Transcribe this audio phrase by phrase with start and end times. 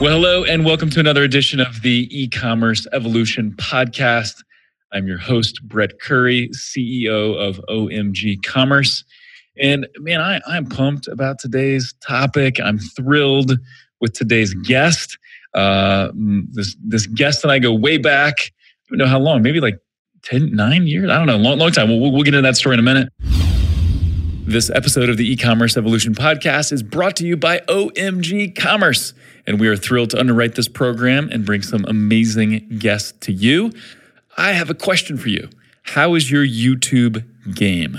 [0.00, 4.44] Well, hello, and welcome to another edition of the e commerce evolution podcast.
[4.92, 9.02] I'm your host, Brett Curry, CEO of OMG Commerce.
[9.60, 12.60] And man, I, I'm pumped about today's topic.
[12.60, 13.58] I'm thrilled
[14.00, 15.18] with today's guest.
[15.52, 16.12] Uh,
[16.52, 18.36] this, this guest and I go way back.
[18.38, 19.80] I don't know how long, maybe like
[20.22, 21.10] 10, nine years?
[21.10, 21.88] I don't know, long, long time.
[21.88, 23.12] We'll, we'll get into that story in a minute.
[24.48, 29.12] This episode of the e commerce evolution podcast is brought to you by OMG Commerce
[29.46, 33.72] and we are thrilled to underwrite this program and bring some amazing guests to you.
[34.38, 35.50] I have a question for you.
[35.82, 37.98] How is your YouTube game?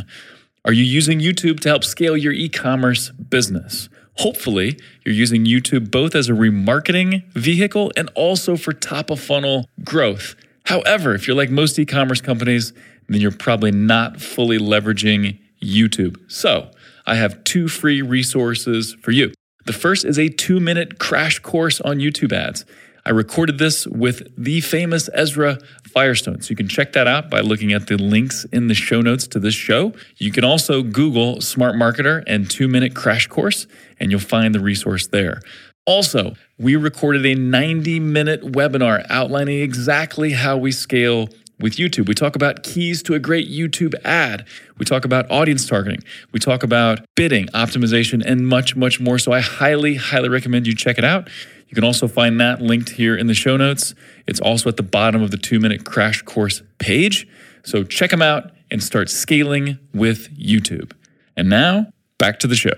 [0.65, 3.87] Are you using YouTube to help scale your e commerce business?
[4.15, 9.69] Hopefully, you're using YouTube both as a remarketing vehicle and also for top of funnel
[9.83, 10.33] growth.
[10.65, 12.73] However, if you're like most e commerce companies,
[13.07, 16.19] then you're probably not fully leveraging YouTube.
[16.27, 16.71] So,
[17.05, 19.33] I have two free resources for you.
[19.65, 22.65] The first is a two minute crash course on YouTube ads.
[23.05, 26.41] I recorded this with the famous Ezra Firestone.
[26.41, 29.25] So you can check that out by looking at the links in the show notes
[29.27, 29.93] to this show.
[30.17, 33.65] You can also Google Smart Marketer and two minute crash course,
[33.99, 35.41] and you'll find the resource there.
[35.85, 42.07] Also, we recorded a 90 minute webinar outlining exactly how we scale with YouTube.
[42.07, 44.45] We talk about keys to a great YouTube ad.
[44.77, 46.03] We talk about audience targeting.
[46.31, 49.19] We talk about bidding, optimization, and much, much more.
[49.19, 51.29] So I highly, highly recommend you check it out.
[51.67, 53.93] You can also find that linked here in the show notes.
[54.27, 57.27] It's also at the bottom of the two minute crash course page.
[57.63, 60.93] So check them out and start scaling with YouTube.
[61.37, 61.87] And now,
[62.17, 62.71] back to the show.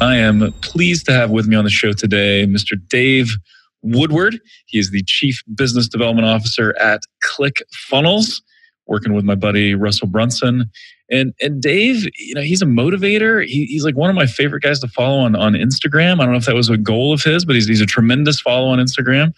[0.00, 2.76] I am pleased to have with me on the show today Mr.
[2.88, 3.36] Dave
[3.82, 4.38] Woodward.
[4.66, 8.40] He is the Chief Business Development Officer at ClickFunnels,
[8.86, 10.70] working with my buddy Russell Brunson.
[11.10, 13.44] And and Dave, you know, he's a motivator.
[13.44, 16.14] He, he's like one of my favorite guys to follow on, on Instagram.
[16.14, 18.40] I don't know if that was a goal of his, but he's, he's a tremendous
[18.40, 19.32] follow on Instagram.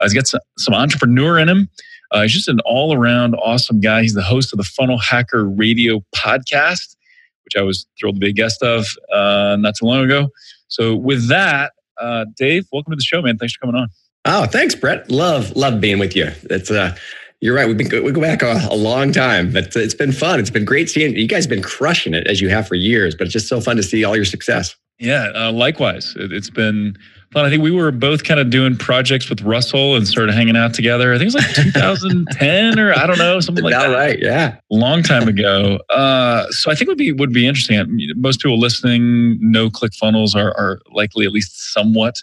[0.00, 1.68] Uh, he's got some, some entrepreneur in him.
[2.10, 4.02] Uh, he's just an all around awesome guy.
[4.02, 6.96] He's the host of the Funnel Hacker Radio podcast,
[7.44, 10.28] which I was thrilled to be a guest of uh, not too long ago.
[10.68, 13.38] So, with that, uh, Dave, welcome to the show, man.
[13.38, 13.88] Thanks for coming on.
[14.24, 15.10] Oh, thanks, Brett.
[15.10, 16.30] Love love being with you.
[16.44, 16.94] It's uh,
[17.40, 17.66] you're right.
[17.66, 20.40] We've been we go back a, a, long time, but it's been fun.
[20.40, 21.44] It's been great seeing you guys.
[21.44, 23.82] Have been crushing it as you have for years, but it's just so fun to
[23.82, 24.76] see all your success.
[24.98, 26.14] Yeah, uh, likewise.
[26.16, 26.96] It, has been
[27.36, 30.74] I think we were both kind of doing projects with Russell and started hanging out
[30.74, 31.14] together.
[31.14, 33.86] I think it was like 2010 or I don't know, something like that.
[33.86, 34.18] Right?
[34.20, 35.78] Yeah, long time ago.
[35.90, 37.80] Uh, so I think would be would be interesting.
[38.16, 42.16] Most people listening know ClickFunnels are, are likely at least somewhat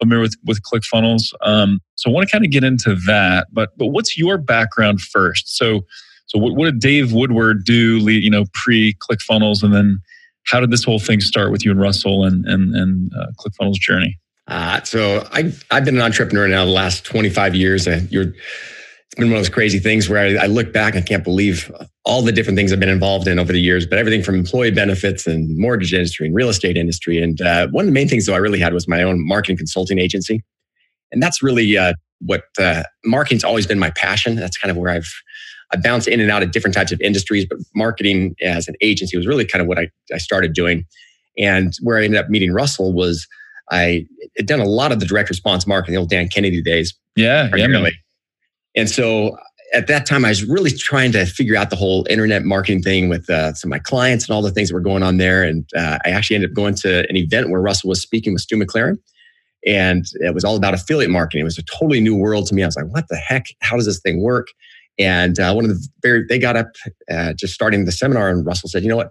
[0.00, 1.34] familiar with with ClickFunnels.
[1.42, 3.48] Um, so I want to kind of get into that.
[3.52, 5.54] But but what's your background first?
[5.54, 5.84] So
[6.26, 7.98] so what, what did Dave Woodward do?
[8.08, 10.00] You know, pre ClickFunnels, and then
[10.46, 13.74] how did this whole thing start with you and Russell and and and uh, ClickFunnels
[13.74, 14.18] journey?
[14.50, 17.86] Uh, so I I've been an entrepreneur now the last 25 years.
[17.86, 21.02] And you're it's been one of those crazy things where I, I, look back and
[21.02, 21.68] I can't believe
[22.04, 24.70] all the different things I've been involved in over the years, but everything from employee
[24.70, 27.20] benefits and mortgage industry and real estate industry.
[27.20, 29.56] And uh, one of the main things though I really had was my own marketing
[29.56, 30.44] consulting agency.
[31.10, 34.36] And that's really uh, what uh, marketing's always been my passion.
[34.36, 35.12] That's kind of where I've
[35.72, 39.16] I bounced in and out of different types of industries, but marketing as an agency
[39.16, 40.84] was really kind of what I, I started doing.
[41.38, 43.26] And where I ended up meeting Russell was
[43.70, 46.94] I had done a lot of the direct response marketing, the old Dan Kennedy days.
[47.16, 47.92] Yeah, primarily.
[48.74, 48.82] yeah.
[48.82, 49.36] And so
[49.72, 53.08] at that time, I was really trying to figure out the whole internet marketing thing
[53.08, 55.42] with uh, some of my clients and all the things that were going on there.
[55.44, 58.42] And uh, I actually ended up going to an event where Russell was speaking with
[58.42, 58.98] Stu McLaren.
[59.66, 61.42] And it was all about affiliate marketing.
[61.42, 62.62] It was a totally new world to me.
[62.62, 63.46] I was like, what the heck?
[63.60, 64.48] How does this thing work?
[64.98, 66.68] And uh, one of the very, they got up
[67.10, 69.10] uh, just starting the seminar, and Russell said, you know what?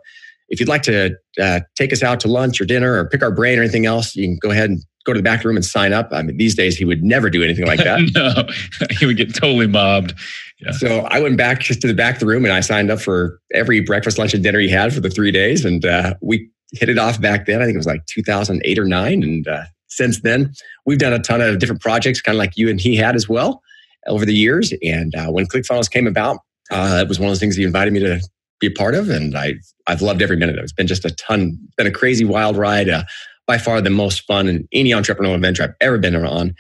[0.50, 3.32] If you'd like to uh, take us out to lunch or dinner or pick our
[3.32, 5.66] brain or anything else, you can go ahead and go to the back room and
[5.66, 6.10] sign up.
[6.12, 8.00] I mean, these days he would never do anything like that.
[8.14, 10.14] no, he would get totally mobbed.
[10.60, 10.72] Yeah.
[10.72, 13.40] So I went back to the back of the room and I signed up for
[13.54, 15.64] every breakfast, lunch, and dinner he had for the three days.
[15.64, 17.62] And uh, we hit it off back then.
[17.62, 19.24] I think it was like 2008 or nine.
[19.24, 20.54] And uh, since then,
[20.86, 23.30] we've done a ton of different projects, kind of like you and he had as
[23.30, 23.62] well
[24.08, 24.74] over the years.
[24.84, 26.38] And uh, when ClickFunnels came about,
[26.72, 28.22] uh, it was one of those things he invited me to
[28.60, 29.56] be a part of, and I
[29.88, 30.64] I've loved every minute of it.
[30.64, 32.90] It's been just a ton, been a crazy wild ride.
[32.90, 33.04] Uh,
[33.50, 36.54] by far the most fun in any entrepreneurial adventure I've ever been on,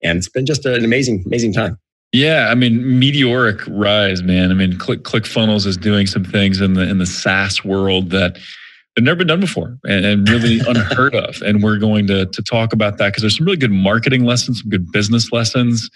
[0.00, 1.76] and it's been just an amazing amazing time.
[2.12, 4.52] Yeah, I mean, meteoric rise, man.
[4.52, 8.38] I mean, Click ClickFunnels is doing some things in the in the SaaS world that
[8.96, 11.42] have never been done before and, and really unheard of.
[11.42, 14.60] And we're going to to talk about that because there's some really good marketing lessons,
[14.60, 15.90] some good business lessons,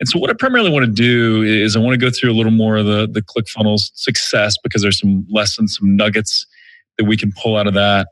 [0.00, 2.34] and so, what I primarily want to do is I want to go through a
[2.34, 6.46] little more of the the ClickFunnels success because there's some lessons, some nuggets
[6.96, 8.08] that we can pull out of that.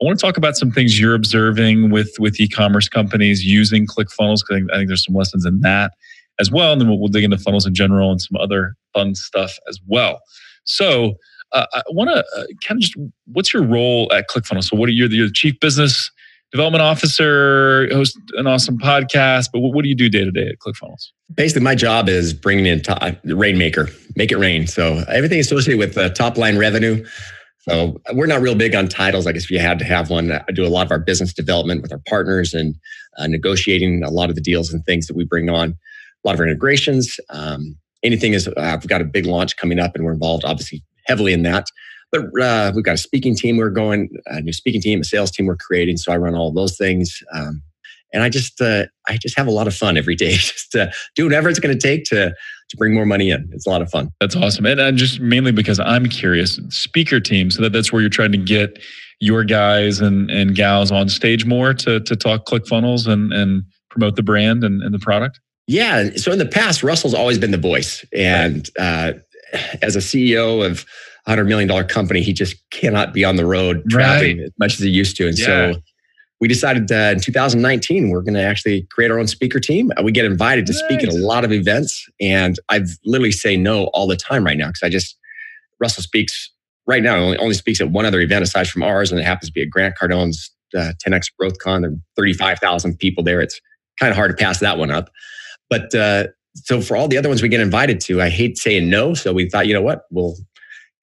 [0.00, 4.40] I want to talk about some things you're observing with with e-commerce companies using ClickFunnels
[4.46, 5.92] because I think there's some lessons in that
[6.38, 6.72] as well.
[6.72, 9.78] And then we'll, we'll dig into funnels in general and some other fun stuff as
[9.86, 10.20] well.
[10.64, 11.14] So
[11.52, 12.96] uh, I want to uh, kind of just
[13.26, 14.64] what's your role at ClickFunnels?
[14.64, 15.06] So what are you?
[15.06, 16.10] You're the chief business
[16.52, 19.48] development officer, host an awesome podcast.
[19.52, 21.08] But what, what do you do day to day at ClickFunnels?
[21.34, 24.66] Basically, my job is bringing in top, rainmaker, make it rain.
[24.66, 27.04] So everything associated with uh, top line revenue.
[27.60, 29.26] So we're not real big on titles.
[29.26, 31.32] I guess if you had to have one, I do a lot of our business
[31.34, 32.74] development with our partners and
[33.18, 35.76] uh, negotiating a lot of the deals and things that we bring on.
[36.24, 37.20] A lot of our integrations.
[37.28, 40.82] Um, anything is, uh, we've got a big launch coming up, and we're involved obviously
[41.06, 41.66] heavily in that.
[42.12, 45.30] But uh, we've got a speaking team we're going, a new speaking team, a sales
[45.30, 45.96] team we're creating.
[45.96, 47.22] So I run all those things.
[47.32, 47.62] Um,
[48.12, 50.92] and I just uh, I just have a lot of fun every day, just to
[51.14, 53.48] do whatever it's going to take to to bring more money in.
[53.52, 54.10] It's a lot of fun.
[54.20, 56.60] That's awesome, and, and just mainly because I'm curious.
[56.68, 58.78] Speaker team, so that that's where you're trying to get
[59.20, 64.16] your guys and and gals on stage more to to talk ClickFunnels and and promote
[64.16, 65.40] the brand and, and the product.
[65.66, 66.10] Yeah.
[66.16, 69.14] So in the past, Russell's always been the voice, and right.
[69.52, 70.86] uh, as a CEO of
[71.26, 74.46] hundred million dollar company, he just cannot be on the road traveling right.
[74.46, 75.28] as much as he used to.
[75.28, 75.44] And yeah.
[75.44, 75.74] so
[76.40, 79.92] we decided that in 2019 we're going to actually create our own speaker team.
[79.96, 83.56] Uh, we get invited to speak at a lot of events, and I literally say
[83.56, 85.18] no all the time right now because I just
[85.78, 86.50] Russell speaks
[86.86, 89.48] right now only, only speaks at one other event aside from ours, and it happens
[89.48, 91.82] to be at Grant Cardone's uh, 10x Growth Con.
[91.82, 93.40] There are 35,000 people there.
[93.40, 93.60] It's
[93.98, 95.10] kind of hard to pass that one up,
[95.68, 95.94] but.
[95.94, 99.14] Uh, so for all the other ones we get invited to, I hate saying no.
[99.14, 100.34] So we thought, you know what, we'll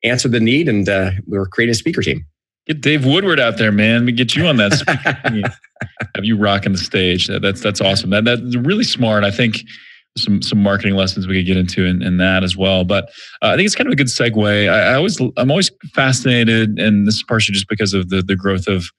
[0.04, 2.26] answered the need, and uh, we were creating a speaker team.
[2.68, 4.06] Get Dave Woodward out there, man.
[4.06, 4.74] We get you on that.
[6.16, 7.28] Have you rocking the stage?
[7.28, 8.10] That, that's that's awesome.
[8.10, 9.24] That that's really smart.
[9.24, 9.60] I think
[10.18, 12.84] some some marketing lessons we could get into in, in that as well.
[12.84, 13.06] But
[13.42, 14.70] uh, I think it's kind of a good segue.
[14.70, 18.36] I, I, always I'm always fascinated, and this is partially just because of the the
[18.36, 18.90] growth of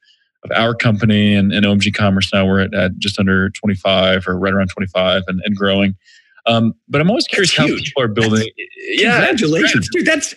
[0.44, 2.32] of our company and, and OMG Commerce.
[2.32, 5.96] Now we're at, at just under 25 or right around 25 and, and growing.
[6.48, 8.48] Um, but I'm always curious how people are building.
[8.78, 10.06] yeah, congratulations, dude.
[10.06, 10.34] That's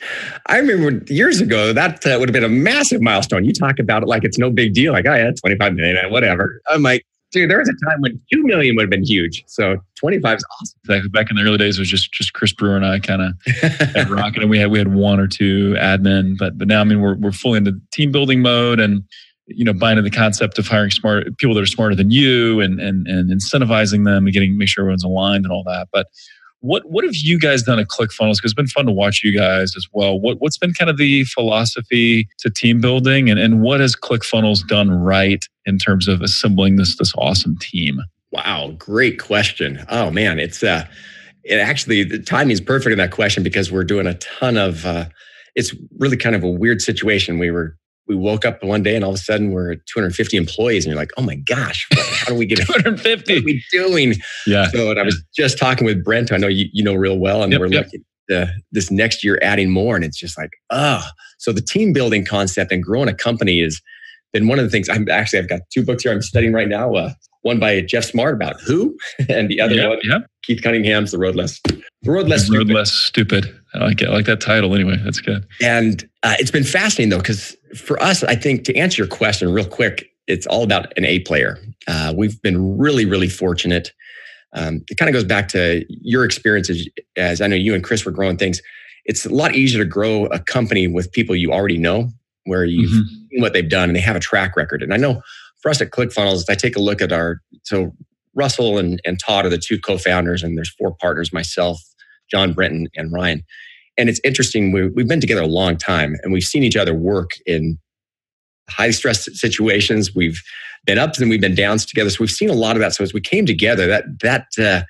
[0.47, 3.45] I remember years ago that uh, would have been a massive milestone.
[3.45, 6.11] You talk about it like it's no big deal, like I oh, had 25 million,
[6.11, 6.61] whatever.
[6.67, 9.43] I'm like, dude, there was a time when two million would have been huge.
[9.47, 10.79] So 25 is awesome.
[10.85, 11.09] Exactly.
[11.09, 14.09] Back in the early days, it was just just Chris Brewer and I kind of
[14.11, 16.99] rocking, and we had we had one or two admin, but but now I mean
[17.01, 19.03] we're we're fully into team building mode and
[19.55, 22.59] you know buying into the concept of hiring smart people that are smarter than you
[22.59, 26.07] and and and incentivizing them and getting make sure everyone's aligned and all that but
[26.61, 28.37] what what have you guys done at ClickFunnels?
[28.37, 30.19] Because it's been fun to watch you guys as well.
[30.19, 34.65] What what's been kind of the philosophy to team building, and and what has ClickFunnels
[34.67, 37.99] done right in terms of assembling this this awesome team?
[38.31, 39.83] Wow, great question.
[39.89, 40.85] Oh man, it's uh,
[41.43, 44.85] it actually the timing is perfect in that question because we're doing a ton of.
[44.85, 45.05] Uh,
[45.53, 47.37] it's really kind of a weird situation.
[47.37, 47.75] We were
[48.07, 50.99] we woke up one day and all of a sudden we're 250 employees and you're
[50.99, 53.33] like, oh my gosh, how do we get 250?
[53.33, 54.15] What are we doing?
[54.45, 54.67] Yeah.
[54.69, 57.17] So and I was just talking with Brent, who I know you, you know real
[57.17, 57.85] well, and yep, we're yep.
[57.85, 60.51] looking at this next year adding more, and it's just like.
[60.69, 61.05] Oh.
[61.37, 63.81] So the team building concept and growing a company has
[64.31, 64.89] been one of the things.
[64.89, 66.93] I'm actually I've got two books here I'm studying right now.
[66.93, 68.95] Uh, one by Geoff Smart about who,
[69.29, 70.21] and the other yep, one, yep.
[70.43, 72.75] Keith Cunningham's The Road Less, The Road Less, the Road Stupid.
[72.75, 73.59] Less Stupid.
[73.73, 74.09] I like it.
[74.09, 74.75] I like that title.
[74.75, 75.45] Anyway, that's good.
[75.61, 79.51] And uh, it's been fascinating though, because for us, I think to answer your question
[79.51, 81.57] real quick, it's all about an A player.
[81.87, 83.91] Uh, we've been really, really fortunate.
[84.53, 88.05] Um, it kind of goes back to your experiences as I know you and Chris
[88.05, 88.61] were growing things.
[89.05, 92.09] It's a lot easier to grow a company with people you already know,
[92.45, 93.07] where you've mm-hmm.
[93.31, 94.83] seen what they've done and they have a track record.
[94.83, 95.21] And I know
[95.61, 97.93] for us at ClickFunnels, if I take a look at our so
[98.33, 101.81] Russell and, and Todd are the two co-founders, and there's four partners, myself,
[102.29, 103.43] John Brenton, and Ryan.
[103.97, 106.93] And it's interesting, we, we've been together a long time and we've seen each other
[106.93, 107.77] work in
[108.69, 110.15] high stress situations.
[110.15, 110.41] We've
[110.85, 112.09] been ups and we've been downs together.
[112.09, 112.93] So we've seen a lot of that.
[112.93, 114.83] So as we came together, that, that, uh,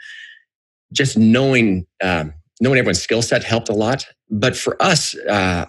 [0.93, 4.05] just knowing, um, knowing everyone's skill set helped a lot.
[4.29, 5.65] But for us, uh,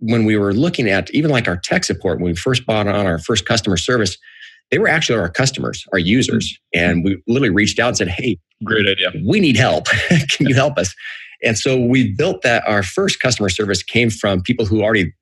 [0.00, 3.06] when we were looking at even like our tech support, when we first bought on
[3.06, 4.18] our first customer service,
[4.70, 6.58] they were actually our customers, our users.
[6.74, 9.12] And we literally reached out and said, Hey, great idea.
[9.24, 9.86] We need help.
[10.30, 10.94] Can you help us?
[11.44, 12.66] And so we built that.
[12.66, 15.12] Our first customer service came from people who already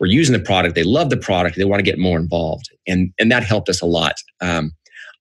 [0.00, 0.74] were using the product.
[0.74, 1.56] They love the product.
[1.56, 2.68] They want to get more involved.
[2.86, 4.14] And, and that helped us a lot.
[4.40, 4.72] Um,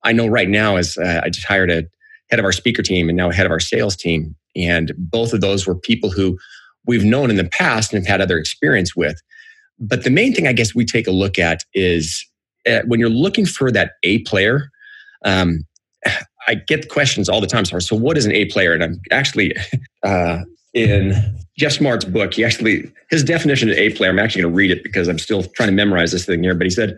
[0.03, 1.83] I know right now, as uh, I just hired a
[2.29, 4.35] head of our speaker team and now head of our sales team.
[4.55, 6.37] And both of those were people who
[6.87, 9.19] we've known in the past and have had other experience with.
[9.79, 12.25] But the main thing I guess we take a look at is
[12.69, 14.69] uh, when you're looking for that A player,
[15.25, 15.65] um,
[16.47, 17.65] I get questions all the time.
[17.65, 18.73] So, what is an A player?
[18.73, 19.53] And I'm actually
[20.03, 20.39] uh,
[20.73, 21.13] in
[21.57, 22.33] Geoff Smart's book.
[22.33, 24.11] He actually his definition of A player.
[24.11, 26.55] I'm actually going to read it because I'm still trying to memorize this thing here.
[26.55, 26.97] But he said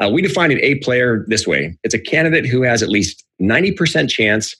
[0.00, 3.24] Uh, we define an A player this way it's a candidate who has at least
[3.40, 4.54] 90% chance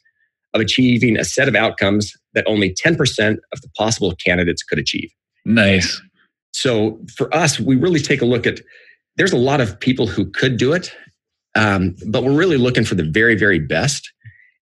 [0.54, 5.10] of achieving a set of outcomes that only 10% of the possible candidates could achieve.
[5.44, 6.00] Nice.
[6.52, 8.60] So for us, we really take a look at
[9.16, 10.92] there's a lot of people who could do it,
[11.58, 14.12] um, but we're really looking for the very, very best.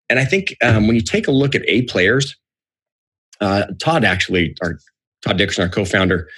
[0.10, 2.36] And I think um, when you take a look at A players,
[3.42, 4.80] uh, Todd actually, our
[5.22, 6.30] Todd Dickerson, our co-founder,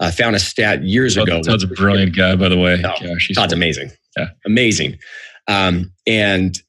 [0.00, 1.40] uh, found a stat years ago.
[1.42, 2.82] Todd's a brilliant guy, by the way.
[2.84, 3.90] Oh, Gosh, Todd's amazing.
[4.16, 4.98] Yeah, amazing.
[5.46, 6.60] Um, and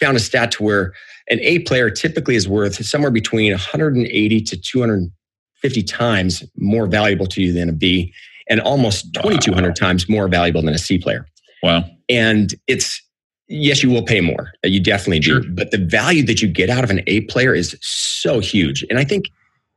[0.00, 0.94] found a stat to where
[1.30, 7.40] an A player typically is worth somewhere between 180 to 250 times more valuable to
[7.40, 8.12] you than a B,
[8.48, 9.74] and almost 2,200 wow.
[9.74, 11.26] times more valuable than a C player.
[11.62, 11.84] Wow.
[12.08, 13.00] And it's
[13.48, 14.52] yes, you will pay more.
[14.62, 15.42] You definitely do.
[15.42, 15.50] Sure.
[15.50, 18.84] But the value that you get out of an A player is so huge.
[18.88, 19.26] And I think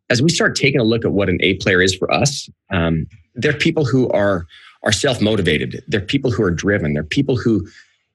[0.10, 3.08] as we start taking a look at what an A player is for us, um,
[3.36, 4.46] they're people who are
[4.84, 5.84] are self motivated.
[5.88, 6.94] They're people who are driven.
[6.94, 7.68] They're people who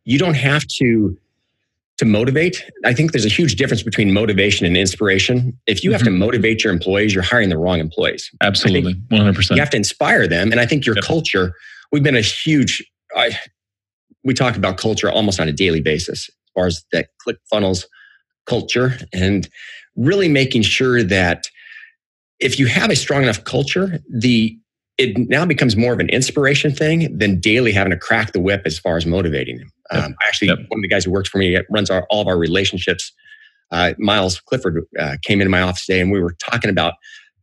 [0.04, 1.16] you don't have to
[1.99, 2.64] to motivate.
[2.85, 5.57] I think there's a huge difference between motivation and inspiration.
[5.66, 5.92] If you mm-hmm.
[5.92, 6.19] have to mm-hmm.
[6.19, 8.31] motivate your employees, you're hiring the wrong employees.
[8.40, 9.57] Absolutely, one hundred percent.
[9.57, 11.04] You have to inspire them, and I think your yep.
[11.04, 11.54] culture.
[11.92, 12.83] We've been a huge.
[13.14, 13.38] I,
[14.25, 17.85] we talk about culture almost on a daily basis as far as that ClickFunnels
[18.47, 19.49] culture and
[19.97, 21.49] really making sure that
[22.41, 24.57] if you have a strong enough culture, the
[24.99, 28.62] it now becomes more of an inspiration thing than daily having to crack the whip
[28.67, 29.71] as far as motivating them.
[29.93, 30.05] Yep.
[30.05, 30.59] Um, actually, yep.
[30.69, 33.11] one of the guys who works for me runs our, all of our relationships.
[33.71, 36.95] Uh, Miles Clifford uh, came into my office today, and we were talking about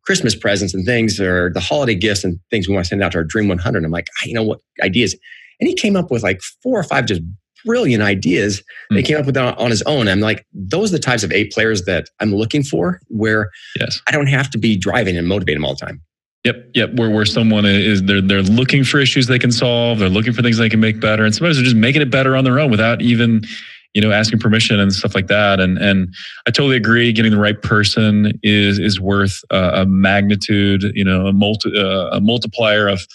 [0.04, 3.14] Christmas presents and things, or the holiday gifts and things we want to send out
[3.14, 3.84] to our Dream 100.
[3.84, 5.16] I'm like, you know what ideas?
[5.60, 7.22] And he came up with like four or five just
[7.66, 8.98] brilliant ideas mm.
[8.98, 10.08] he came up with on, on, his own.
[10.08, 13.50] I'm like, those are the types of A players that I'm looking for where
[13.80, 14.02] yes.
[14.08, 16.02] I don't have to be driving and motivating them all the time.
[16.46, 16.94] Yep, yep.
[16.94, 20.42] Where where someone is they're they're looking for issues they can solve, they're looking for
[20.42, 22.72] things they can make better, and sometimes they're just making it better on their own
[22.72, 23.42] without even
[23.94, 25.60] you know asking permission and stuff like that.
[25.60, 26.14] And and
[26.48, 27.12] I totally agree.
[27.12, 32.08] Getting the right person is is worth uh, a magnitude, you know, a multi uh,
[32.12, 33.06] a multiplier of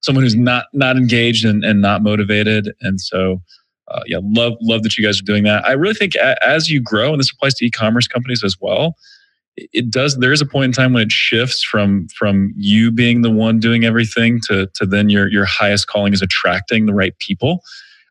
[0.00, 2.72] someone who's not not engaged and, and not motivated.
[2.80, 3.40] And so,
[3.88, 5.66] uh, yeah, love love that you guys are doing that.
[5.66, 8.96] I really think as you grow, and this applies to e-commerce companies as well,
[9.56, 10.16] it does.
[10.16, 13.58] There is a point in time when it shifts from from you being the one
[13.58, 17.60] doing everything to to then your your highest calling is attracting the right people.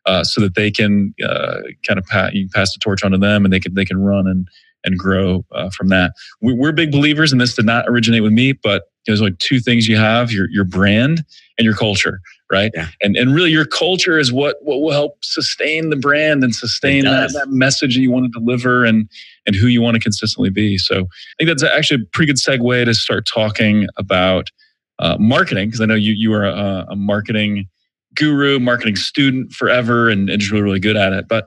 [0.06, 3.18] Uh, so that they can uh, kind of pass, you pass the torch on to
[3.18, 4.48] them and they can they can run and
[4.84, 6.12] and grow uh, from that.
[6.40, 9.60] We, are big believers, and this did not originate with me, but there's only two
[9.60, 11.24] things you have: your your brand
[11.56, 12.70] and your culture, right?
[12.74, 12.88] Yeah.
[13.02, 17.04] And and really, your culture is what what will help sustain the brand and sustain
[17.04, 19.08] that, that message that you want to deliver and
[19.46, 20.78] and who you want to consistently be.
[20.78, 21.04] So I
[21.38, 24.50] think that's actually a pretty good segue to start talking about
[24.98, 27.68] uh, marketing because I know you you are a, a marketing
[28.14, 31.46] guru, marketing student forever, and, and just really really good at it, but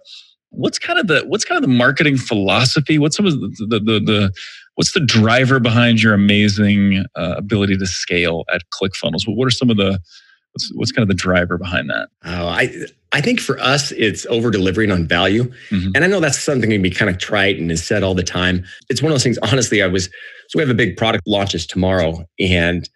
[0.51, 3.79] what's kind of the what's kind of the marketing philosophy what's some of the the,
[3.79, 4.34] the, the
[4.75, 9.70] what's the driver behind your amazing uh, ability to scale at clickfunnels what are some
[9.70, 10.00] of the
[10.51, 12.70] what's, what's kind of the driver behind that oh i
[13.13, 15.89] i think for us it's over delivering on value mm-hmm.
[15.96, 18.13] and i know that's something that can be kind of trite and is said all
[18.13, 20.05] the time it's one of those things honestly i was
[20.50, 22.89] so we have a big product launches tomorrow and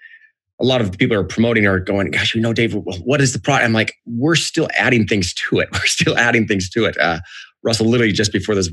[0.59, 3.39] a lot of people are promoting are going, gosh, you know, Dave, what is the
[3.39, 3.65] product?
[3.65, 5.69] I'm like, we're still adding things to it.
[5.73, 6.97] We're still adding things to it.
[6.97, 7.19] Uh,
[7.65, 8.69] Russell literally just before this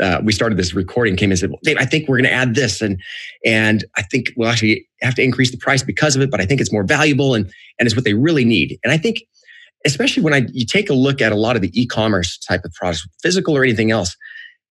[0.00, 2.32] uh, we started this recording came and said, well, Dave, I think we're going to
[2.32, 3.00] add this, and
[3.44, 6.46] and I think we'll actually have to increase the price because of it, but I
[6.46, 7.46] think it's more valuable and
[7.78, 8.78] and it's what they really need.
[8.84, 9.18] And I think,
[9.84, 12.72] especially when I you take a look at a lot of the e-commerce type of
[12.74, 14.16] products, physical or anything else,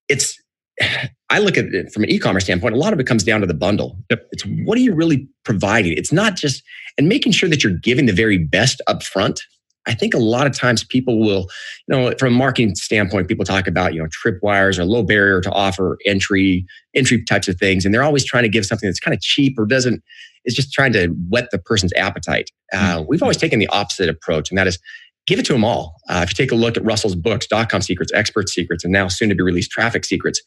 [0.08, 0.38] it's
[1.30, 2.74] I look at it from an e-commerce standpoint.
[2.74, 3.98] A lot of it comes down to the bundle.
[4.08, 4.28] Yep.
[4.32, 5.92] It's what are you really providing?
[5.92, 6.62] It's not just
[6.96, 9.42] and making sure that you're giving the very best up front
[9.88, 11.48] I think a lot of times people will,
[11.88, 15.40] you know, from a marketing standpoint, people talk about, you know, tripwires or low barrier
[15.40, 17.84] to offer entry, entry types of things.
[17.84, 20.02] And they're always trying to give something that's kind of cheap or doesn't,
[20.44, 22.50] is just trying to whet the person's appetite.
[22.72, 23.06] Uh, mm-hmm.
[23.08, 24.78] we've always taken the opposite approach, and that is
[25.26, 25.96] give it to them all.
[26.08, 29.08] Uh, if you take a look at Russell's books, dot-com secrets, expert secrets, and now
[29.08, 30.40] soon to be released traffic secrets,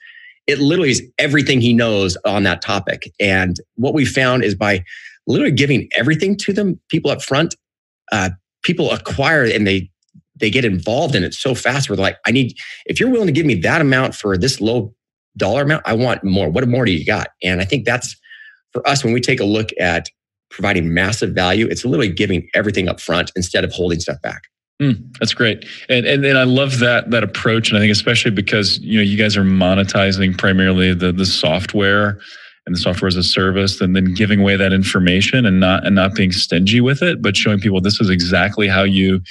[0.48, 3.12] it literally is everything he knows on that topic.
[3.20, 4.84] And what we found is by
[5.28, 7.56] literally giving everything to them, people up front,
[8.12, 8.32] uh,
[8.64, 9.90] people acquire and they
[10.36, 13.34] they get involved in it so fast they're like, I need, if you're willing to
[13.34, 14.94] give me that amount for this low
[15.38, 16.50] dollar amount, I want more.
[16.50, 17.28] What more do you got?
[17.44, 18.16] And I think that's
[18.74, 20.10] for us when we take a look at
[20.50, 24.44] providing massive value, it's literally giving everything up front instead of holding stuff back.
[24.82, 28.32] Mm, that's great, and, and and I love that that approach, and I think especially
[28.32, 32.20] because you know you guys are monetizing primarily the the software
[32.66, 35.96] and the software as a service and then giving away that information and not and
[35.96, 39.22] not being stingy with it but showing people this is exactly how you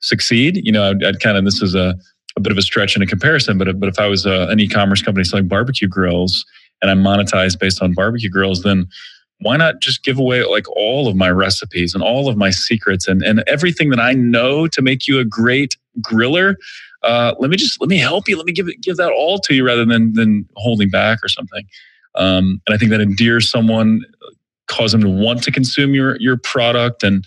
[0.00, 0.60] succeed.
[0.64, 1.94] You know, I'd, I'd kind of this is a,
[2.36, 4.60] a bit of a stretch in a comparison, but but if I was a, an
[4.60, 6.44] e-commerce company selling barbecue grills
[6.82, 8.86] and I monetize based on barbecue grills, then
[9.40, 13.08] why not just give away like all of my recipes and all of my secrets
[13.08, 16.56] and, and everything that I know to make you a great griller?
[17.02, 18.36] Uh, let me just let me help you.
[18.36, 21.28] Let me give it, give that all to you rather than than holding back or
[21.28, 21.64] something.
[22.14, 24.02] Um, and I think that endears someone,
[24.66, 27.24] cause them to want to consume your your product, and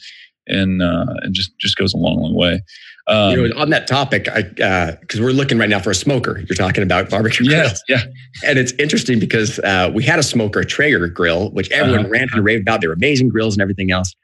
[0.47, 2.61] and uh, and just just goes a long long way.
[3.07, 6.39] Um, you know, on that topic, because uh, we're looking right now for a smoker.
[6.39, 7.83] You're talking about barbecue yeah, grills.
[7.89, 8.03] Yeah.
[8.45, 12.09] And it's interesting because uh, we had a smoker, a Traeger grill, which everyone uh-huh.
[12.09, 12.79] ranted and raved about.
[12.79, 14.15] They were amazing grills and everything else.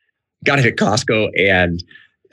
[0.45, 1.29] Got it at Costco.
[1.37, 1.83] And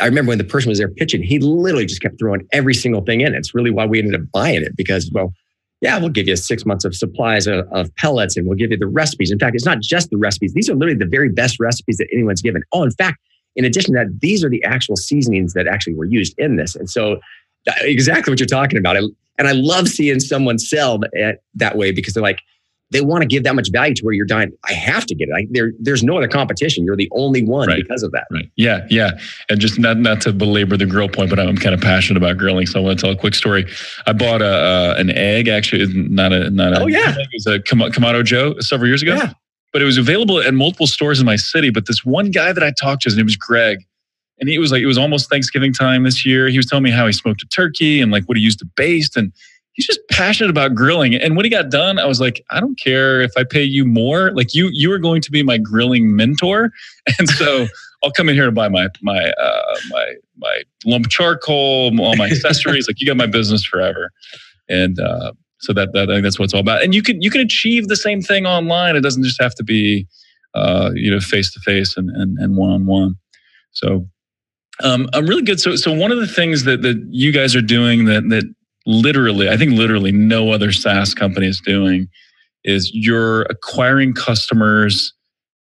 [0.01, 3.01] I remember when the person was there pitching, he literally just kept throwing every single
[3.01, 3.35] thing in.
[3.35, 5.33] It's really why we ended up buying it because, well,
[5.81, 8.79] yeah, we'll give you six months of supplies of, of, pellets and we'll give you
[8.79, 9.31] the recipes.
[9.31, 10.55] In fact, it's not just the recipes.
[10.55, 12.63] These are literally the very best recipes that anyone's given.
[12.73, 13.19] Oh, in fact,
[13.57, 16.75] in addition to that, these are the actual seasonings that actually were used in this.
[16.77, 17.21] And so,
[17.81, 18.97] exactly what you're talking about.
[18.97, 21.01] And I love seeing someone sell
[21.55, 22.41] that way because they're like,
[22.91, 24.53] they want to give that much value to where you're dying.
[24.65, 25.33] I have to get it.
[25.37, 26.85] I, there, there's no other competition.
[26.85, 27.83] You're the only one right.
[27.83, 28.27] because of that.
[28.31, 28.49] Right.
[28.57, 28.87] Yeah.
[28.91, 29.13] Yeah.
[29.49, 32.37] And just not not to belabor the grill point, but I'm kind of passionate about
[32.37, 33.67] grilling, so I want to tell a quick story.
[34.07, 35.49] I bought a uh, an egg.
[35.49, 36.83] Actually, not a not a.
[36.83, 37.15] Oh yeah.
[37.19, 39.15] It was a Kamado Joe several years ago.
[39.15, 39.33] Yeah
[39.77, 41.69] but it was available at multiple stores in my city.
[41.69, 43.77] But this one guy that I talked to, his name was Greg.
[44.41, 46.49] And he was like, it was almost Thanksgiving time this year.
[46.49, 48.67] He was telling me how he smoked a turkey and like what he used to
[48.75, 49.19] baste.
[49.19, 49.35] And
[49.77, 51.15] he's just passionate about grilling.
[51.15, 53.85] And when he got done, I was like, I don't care if I pay you
[53.85, 54.33] more.
[54.33, 56.71] Like you, you are going to be my grilling mentor.
[57.21, 57.69] And so
[58.03, 62.27] I'll come in here to buy my, my, uh, my, my lump charcoal, all my
[62.27, 62.89] accessories.
[62.89, 64.11] like you got my business forever.
[64.69, 66.83] And, uh, so that, that I think that's what it's all about.
[66.83, 68.95] And you can you can achieve the same thing online.
[68.95, 70.07] It doesn't just have to be
[70.55, 73.17] uh, you know face to face and and one on one.
[73.73, 74.07] So
[74.83, 75.59] um, I'm really good.
[75.59, 78.45] So so one of the things that that you guys are doing that that
[78.87, 82.09] literally I think literally no other SaaS company is doing
[82.65, 85.13] is you're acquiring customers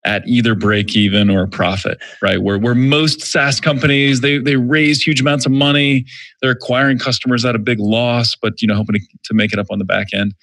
[0.03, 2.41] at either break even or a profit, right?
[2.41, 6.05] Where where most SaaS companies they they raise huge amounts of money,
[6.41, 9.59] they're acquiring customers at a big loss, but you know hoping to, to make it
[9.59, 10.33] up on the back end.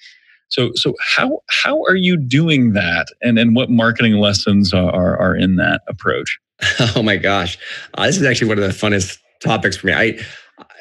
[0.47, 5.17] So so how how are you doing that, and and what marketing lessons are are,
[5.17, 6.39] are in that approach?
[6.95, 7.57] Oh my gosh,
[7.95, 9.93] uh, this is actually one of the funnest topics for me.
[9.93, 10.19] I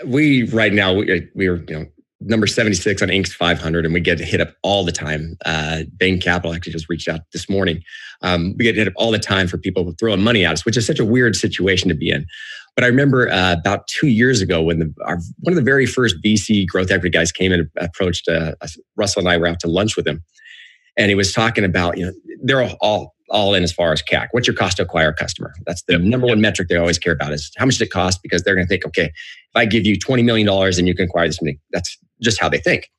[0.07, 1.87] we right now we we are you know
[2.21, 5.37] number 76 on Inc.'s 500, and we get hit up all the time.
[5.47, 7.83] Uh, Bain Capital actually just reached out this morning.
[8.23, 10.77] Um, we get hit up all the time for people throwing money at us, which
[10.77, 12.27] is such a weird situation to be in.
[12.75, 15.87] But I remember uh, about two years ago when the, our, one of the very
[15.87, 18.55] first VC growth equity guys came and approached uh,
[18.97, 20.23] Russell and I were out to lunch with him,
[20.97, 24.29] and he was talking about you know they're all all in as far as CAC.
[24.33, 25.55] What's your cost to acquire a customer?
[25.67, 26.03] That's the yep.
[26.03, 28.55] number one metric they always care about is how much does it cost because they're
[28.55, 31.41] going to think, okay, if I give you $20 million and you can acquire this
[31.43, 32.91] many, that's just how they think.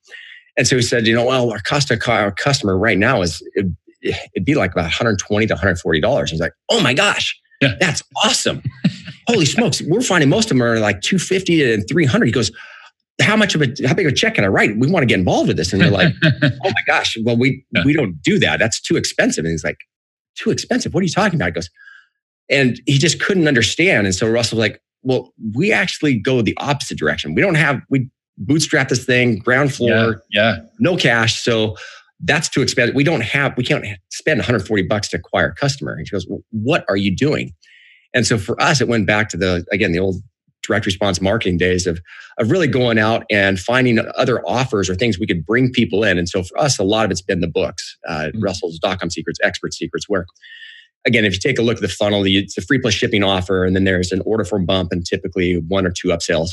[0.57, 3.21] And so he said, you know, well, our cost to acquire our customer right now
[3.21, 6.31] is it'd, it'd be like about 120 to 140 dollars.
[6.31, 7.75] He's like, oh my gosh, yeah.
[7.79, 8.61] that's awesome.
[9.27, 12.25] Holy smokes, we're finding most of them are like 250 and 300.
[12.25, 12.51] He goes,
[13.21, 14.77] how much of a how big of a check can I write?
[14.77, 15.73] We want to get involved with this.
[15.73, 17.83] And they're like, oh my gosh, well, we yeah.
[17.85, 18.59] we don't do that.
[18.59, 19.45] That's too expensive.
[19.45, 19.77] And he's like,
[20.35, 20.93] too expensive.
[20.93, 21.47] What are you talking about?
[21.47, 21.69] He goes,
[22.49, 24.07] and he just couldn't understand.
[24.07, 27.35] And so Russell was like, well, we actually go the opposite direction.
[27.35, 30.63] We don't have we bootstrap this thing, ground floor, yeah, yeah.
[30.79, 31.41] no cash.
[31.41, 31.75] So
[32.21, 32.95] that's too expensive.
[32.95, 35.93] We don't have, we can't spend 140 bucks to acquire a customer.
[35.93, 37.53] And she goes, well, what are you doing?
[38.13, 40.15] And so for us, it went back to the, again, the old
[40.69, 41.99] direct response marketing days of,
[42.37, 46.17] of really going out and finding other offers or things we could bring people in.
[46.17, 48.41] And so for us, a lot of it's been the books, uh, mm-hmm.
[48.41, 50.27] Russell's dot-com secrets, expert secrets, where
[51.07, 53.65] again, if you take a look at the funnel, it's a free plus shipping offer,
[53.65, 56.51] and then there's an order form bump and typically one or two upsells.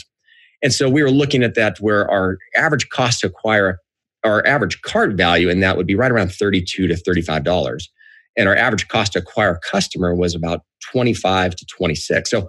[0.63, 3.79] And so we were looking at that where our average cost to acquire
[4.25, 7.83] our average cart value, and that would be right around 32 to $35.
[8.39, 12.31] And our average cost to acquire a customer was about 25 to 26.
[12.31, 12.49] So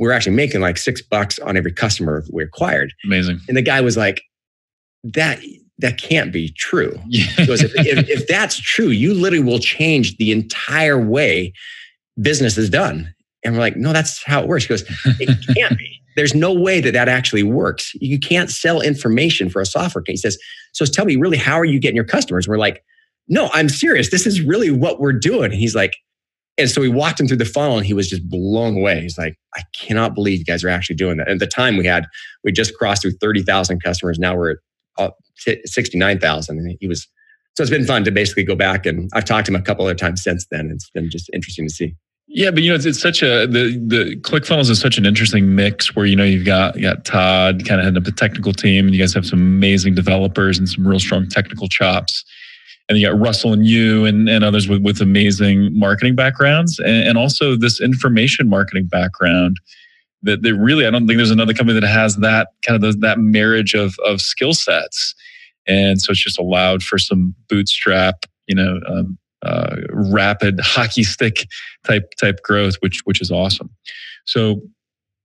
[0.00, 2.94] we are actually making like six bucks on every customer we acquired.
[3.04, 3.38] Amazing.
[3.46, 4.22] And the guy was like,
[5.04, 5.40] that
[5.78, 6.98] that can't be true.
[7.08, 7.26] Yeah.
[7.36, 11.52] Because if, if, if that's true, you literally will change the entire way
[12.20, 13.14] business is done.
[13.44, 14.64] And we're like, no, that's how it works.
[14.64, 14.84] He goes,
[15.20, 16.00] it can't be.
[16.16, 17.92] There's no way that that actually works.
[17.94, 20.02] You can't sell information for a software.
[20.06, 20.38] He says,
[20.72, 22.48] so tell me really, how are you getting your customers?
[22.48, 22.82] We're like,
[23.28, 24.10] no, I'm serious.
[24.10, 25.44] This is really what we're doing.
[25.44, 25.94] And he's like,
[26.60, 29.00] and so we walked him through the funnel and he was just blown away.
[29.00, 31.28] He's like, I cannot believe you guys are actually doing that.
[31.28, 32.06] And at the time we had,
[32.44, 34.18] we just crossed through 30,000 customers.
[34.18, 34.58] Now we're at
[34.98, 35.10] uh,
[35.64, 36.58] 69,000.
[36.58, 37.08] And he was,
[37.56, 39.84] so it's been fun to basically go back and I've talked to him a couple
[39.84, 40.70] other times since then.
[40.72, 41.94] It's been just interesting to see.
[42.32, 45.56] Yeah, but you know, it's, it's such a the the ClickFunnels is such an interesting
[45.56, 48.52] mix where you know you've got you got Todd kind of heading up the technical
[48.52, 52.24] team, and you guys have some amazing developers and some real strong technical chops,
[52.90, 57.08] and you got Russell and you and, and others with with amazing marketing backgrounds, and,
[57.08, 59.58] and also this information marketing background.
[60.22, 62.98] That, that really, I don't think there's another company that has that kind of the,
[62.98, 65.14] that marriage of of skill sets,
[65.66, 71.46] and so it's just allowed for some bootstrap, you know, um, uh, rapid hockey stick
[71.84, 73.70] type type growth, which which is awesome.
[74.26, 74.60] So,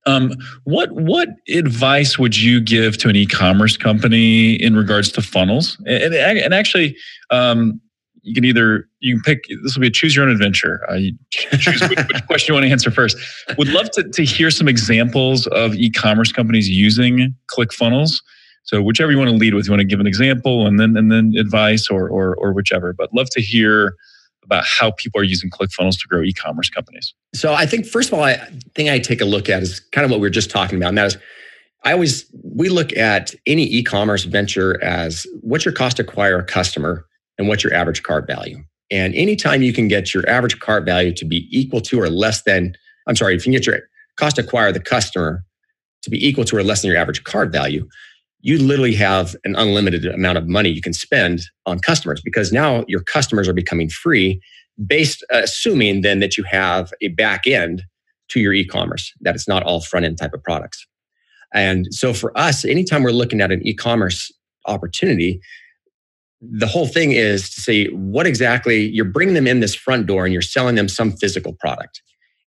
[0.05, 0.33] um,
[0.65, 5.77] what what advice would you give to an e-commerce company in regards to funnels?
[5.85, 6.95] And, and actually,
[7.31, 7.81] um,
[8.21, 9.45] you can either you can pick.
[9.63, 10.85] This will be a choose your own adventure.
[10.89, 13.17] Uh, you choose which, which, question you want to answer first.
[13.57, 18.21] Would love to to hear some examples of e-commerce companies using ClickFunnels.
[18.63, 20.97] So whichever you want to lead with, you want to give an example and then
[20.97, 22.93] and then advice or or, or whichever.
[22.93, 23.95] But love to hear
[24.45, 27.13] about how people are using ClickFunnels to grow e-commerce companies.
[27.33, 28.37] So I think first of all, I
[28.75, 30.89] thing I take a look at is kind of what we are just talking about,
[30.89, 31.17] and that is
[31.83, 36.43] I always we look at any e-commerce venture as what's your cost to acquire a
[36.43, 37.05] customer
[37.37, 38.63] and what's your average cart value.
[38.91, 42.43] And anytime you can get your average cart value to be equal to or less
[42.43, 42.75] than,
[43.07, 43.79] I'm sorry, if you can get your
[44.17, 45.43] cost to acquire the customer
[46.03, 47.87] to be equal to or less than your average cart value,
[48.45, 52.85] you literally have an unlimited amount of money you can spend on customers because now
[52.87, 54.39] your customers are becoming free
[54.85, 57.81] based uh, assuming then that you have a back end
[58.29, 60.85] to your e-commerce that it's not all front end type of products.
[61.55, 64.31] And so for us anytime we're looking at an e-commerce
[64.67, 65.41] opportunity
[66.39, 70.23] the whole thing is to say what exactly you're bringing them in this front door
[70.23, 72.03] and you're selling them some physical product.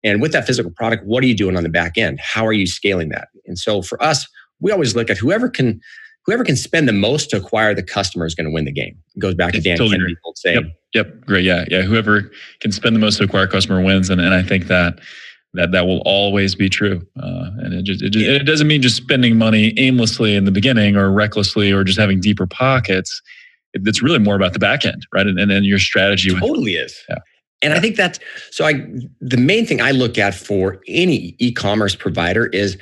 [0.03, 2.19] And with that physical product what are you doing on the back end?
[2.19, 3.27] How are you scaling that?
[3.45, 4.25] And so for us
[4.59, 5.81] we always look at whoever can
[6.25, 8.97] whoever can spend the most to acquire the customer is going to win the game.
[9.15, 10.73] It goes back to Dan totally Kennedy's old saying.
[10.93, 11.81] Yep, yep, great, yeah, yeah.
[11.81, 14.99] Whoever can spend the most to acquire a customer wins, and, and I think that
[15.53, 17.05] that that will always be true.
[17.21, 20.51] Uh, and it just, it just it doesn't mean just spending money aimlessly in the
[20.51, 23.21] beginning or recklessly or just having deeper pockets.
[23.73, 25.25] It's really more about the back end, right?
[25.25, 27.03] And then your strategy totally with, is.
[27.09, 27.17] Yeah.
[27.63, 28.19] And I think that's
[28.51, 28.65] so.
[28.65, 28.73] I
[29.21, 32.77] the main thing I look at for any e-commerce provider is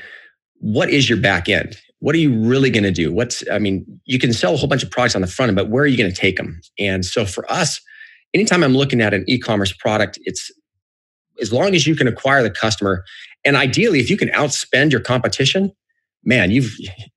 [0.61, 1.75] what is your back end?
[1.99, 3.11] What are you really going to do?
[3.11, 5.55] What's, I mean, you can sell a whole bunch of products on the front end,
[5.55, 6.59] but where are you going to take them?
[6.79, 7.79] And so for us,
[8.33, 10.51] anytime I'm looking at an e commerce product, it's
[11.41, 13.03] as long as you can acquire the customer.
[13.43, 15.71] And ideally, if you can outspend your competition,
[16.23, 16.71] man, you've,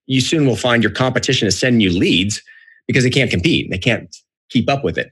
[0.07, 2.43] you soon will find your competition is sending you leads
[2.87, 3.71] because they can't compete.
[3.71, 4.15] They can't
[4.51, 5.11] keep up with it.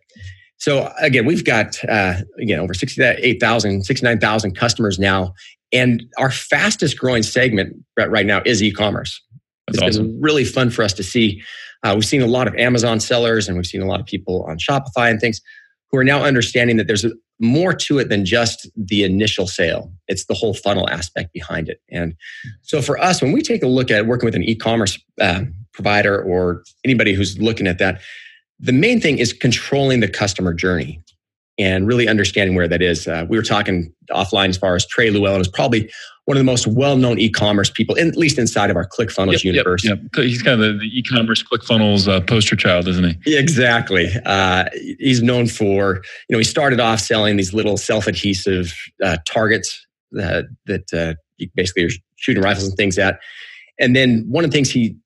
[0.59, 5.35] So again, we've got uh, again over 68,000, 69,000 customers now,
[5.73, 9.21] and our fastest growing segment right now is e-commerce.
[9.67, 10.13] That's it's awesome.
[10.13, 11.43] been really fun for us to see.
[11.83, 14.45] Uh, we've seen a lot of Amazon sellers and we've seen a lot of people
[14.45, 15.41] on Shopify and things
[15.91, 17.05] who are now understanding that there's
[17.41, 19.93] more to it than just the initial sale.
[20.09, 21.81] It's the whole funnel aspect behind it.
[21.91, 22.15] And
[22.63, 26.23] so for us, when we take a look at working with an e-commerce uh, provider
[26.23, 28.01] or anybody who's looking at that,
[28.61, 31.02] the main thing is controlling the customer journey
[31.63, 33.07] and really understanding where that is.
[33.07, 35.91] Uh, we were talking offline as far as Trey Lewellen is probably
[36.25, 39.45] one of the most well-known e-commerce people, in, at least inside of our ClickFunnels yep,
[39.45, 39.85] universe.
[39.85, 40.25] Yep, yep.
[40.25, 43.37] He's kind of the, the e-commerce ClickFunnels uh, poster child, isn't he?
[43.37, 44.09] Exactly.
[44.25, 44.65] Uh,
[44.99, 45.97] he's known for,
[46.29, 48.73] you know, he started off selling these little self-adhesive
[49.03, 53.19] uh, targets that, that uh, you basically are shooting rifles and things at.
[53.81, 54.97] And then one of the things he,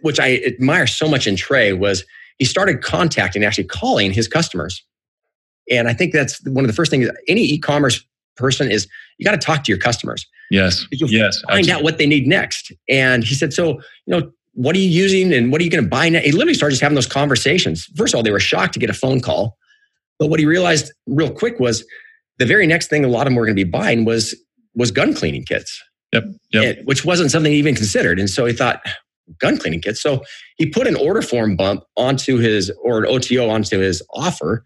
[0.00, 2.04] which I admire so much in Trey, was
[2.38, 4.82] he started contacting, actually calling his customers
[5.68, 8.04] and I think that's one of the first things any e-commerce
[8.36, 10.26] person is you got to talk to your customers.
[10.50, 10.86] Yes.
[10.90, 11.40] Yes.
[11.42, 11.72] Find absolutely.
[11.72, 12.72] out what they need next.
[12.88, 15.84] And he said, so, you know, what are you using and what are you going
[15.84, 16.26] to buy next?
[16.26, 17.84] He literally started just having those conversations.
[17.96, 19.56] First of all, they were shocked to get a phone call.
[20.18, 21.84] But what he realized real quick was
[22.38, 24.34] the very next thing a lot of them were going to be buying was
[24.74, 25.82] was gun cleaning kits.
[26.12, 26.24] Yep.
[26.52, 26.64] Yep.
[26.64, 28.18] It, which wasn't something he even considered.
[28.18, 28.82] And so he thought,
[29.38, 30.02] gun cleaning kits.
[30.02, 30.22] So
[30.56, 34.64] he put an order form bump onto his or an OTO onto his offer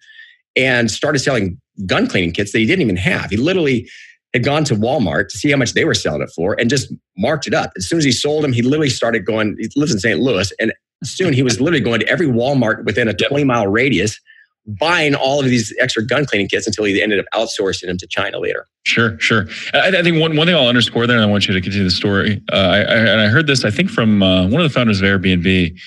[0.57, 3.31] and started selling gun cleaning kits that he didn't even have.
[3.31, 3.89] He literally
[4.33, 6.93] had gone to Walmart to see how much they were selling it for and just
[7.17, 7.73] marked it up.
[7.77, 10.21] As soon as he sold them, he literally started going, he lives in St.
[10.21, 10.73] Louis, and
[11.05, 14.21] soon he was literally going to every Walmart within a 20 mile radius
[14.67, 18.07] buying all of these extra gun cleaning kits until he ended up outsourcing them to
[18.07, 18.67] China later.
[18.85, 19.47] Sure, sure.
[19.75, 21.85] I, I think one, one thing I'll underscore there, and I want you to continue
[21.85, 22.43] the story.
[22.53, 25.01] Uh, I, I, and I heard this, I think, from uh, one of the founders
[25.01, 25.79] of Airbnb,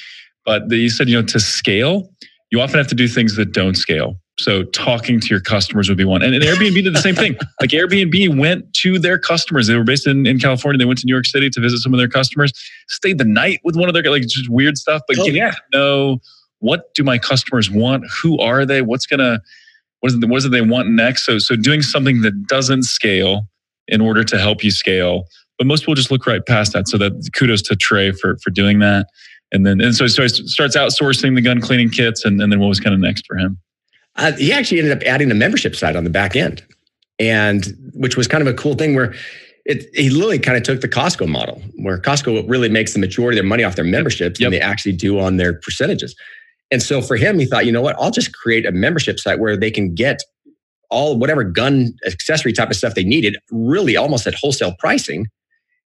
[0.45, 2.09] but you said, you know, to scale,
[2.51, 4.19] you often have to do things that don't scale.
[4.39, 6.21] So talking to your customers would be one.
[6.21, 7.37] And, and Airbnb did the same thing.
[7.59, 9.65] Like Airbnb went to their customers.
[9.65, 10.77] They were based in, in California.
[10.77, 12.53] They went to New York City to visit some of their customers,
[12.87, 15.01] stayed the night with one of their, like just weird stuff.
[15.07, 15.55] But oh, yeah.
[15.73, 16.19] know
[16.59, 18.05] what do my customers want?
[18.21, 18.83] Who are they?
[18.83, 19.41] What's going to,
[20.01, 21.25] what is it, what is it they want next?
[21.25, 23.47] So so doing something that doesn't scale
[23.87, 25.25] in order to help you scale.
[25.57, 26.87] But most people just look right past that.
[26.87, 29.07] So that kudos to Trey for for doing that.
[29.51, 32.67] And then and so he starts outsourcing the gun cleaning kits, and, and then what
[32.67, 33.57] was kind of next for him?
[34.17, 36.63] Uh, he actually ended up adding a membership site on the back end,
[37.19, 39.13] and which was kind of a cool thing where
[39.65, 43.37] it, he literally kind of took the Costco model, where Costco really makes the majority
[43.37, 44.47] of their money off their memberships yep.
[44.47, 46.15] than they actually do on their percentages.
[46.71, 47.95] And so for him, he thought, you know what?
[47.99, 50.21] I'll just create a membership site where they can get
[50.89, 55.27] all whatever gun accessory type of stuff they needed, really almost at wholesale pricing.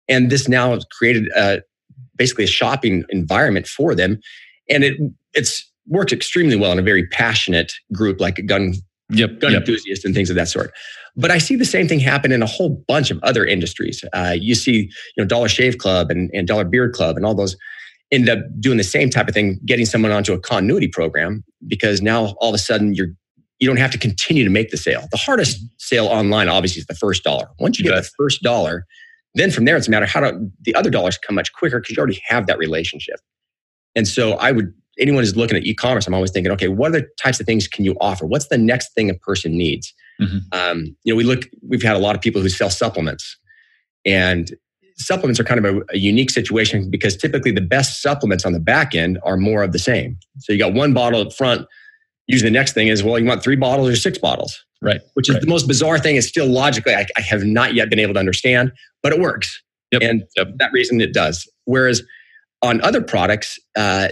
[0.08, 1.62] And this now created a,
[2.16, 4.20] basically a shopping environment for them,
[4.70, 4.98] and it
[5.34, 8.74] it's worked extremely well in a very passionate group like a gun
[9.10, 9.62] yep, gun yep.
[9.62, 10.72] enthusiasts and things of that sort.
[11.16, 14.04] But I see the same thing happen in a whole bunch of other industries.
[14.14, 17.36] Uh, you see, you know, Dollar Shave Club and, and Dollar Beard Club and all
[17.36, 17.58] those
[18.12, 22.02] end up doing the same type of thing, getting someone onto a continuity program because
[22.02, 23.10] now all of a sudden you're
[23.60, 25.08] you don't have to continue to make the sale.
[25.12, 27.48] The hardest sale online obviously is the first dollar.
[27.60, 28.88] Once you get the first dollar,
[29.36, 31.96] then from there it's a matter how do the other dollars come much quicker because
[31.96, 33.20] you already have that relationship.
[33.96, 37.10] And so I would anyone who's looking at e-commerce, I'm always thinking, okay, what other
[37.22, 38.26] types of things can you offer?
[38.26, 39.94] What's the next thing a person needs?
[40.22, 40.38] Mm-hmm.
[40.52, 43.38] Um, you know, we look, we've had a lot of people who sell supplements,
[44.06, 44.52] and
[44.98, 48.60] supplements are kind of a, a, unique situation because typically the best supplements on the
[48.60, 50.18] back end are more of the same.
[50.40, 51.68] So you got one bottle up front.
[52.28, 54.64] Usually the next thing is, well, you want three bottles or six bottles.
[54.82, 55.02] Right.
[55.14, 55.42] Which is right.
[55.42, 56.16] the most bizarre thing.
[56.16, 58.72] It's still logically, I, I, have not yet been able to understand,
[59.04, 59.62] but it works.
[59.92, 60.02] Yep.
[60.02, 60.48] And yep.
[60.58, 61.48] that reason it does.
[61.66, 62.02] Whereas
[62.64, 64.10] on other products, uh,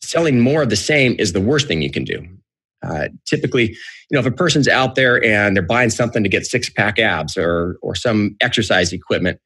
[0.00, 2.26] selling more of the same is the worst thing you can do.
[2.86, 6.46] Uh, typically, you know, if a person's out there and they're buying something to get
[6.46, 9.40] six pack abs or or some exercise equipment,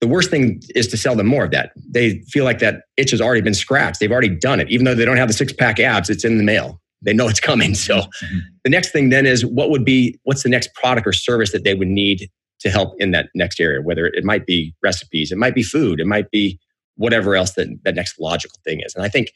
[0.00, 1.72] the worst thing is to sell them more of that.
[1.88, 4.00] They feel like that itch has already been scratched.
[4.00, 6.10] They've already done it, even though they don't have the six pack abs.
[6.10, 6.80] It's in the mail.
[7.02, 7.74] They know it's coming.
[7.74, 8.38] So mm-hmm.
[8.64, 11.64] the next thing then is what would be what's the next product or service that
[11.64, 12.28] they would need
[12.60, 13.80] to help in that next area?
[13.80, 16.58] Whether it might be recipes, it might be food, it might be
[16.96, 18.94] whatever else that that next logical thing is.
[18.94, 19.30] And I think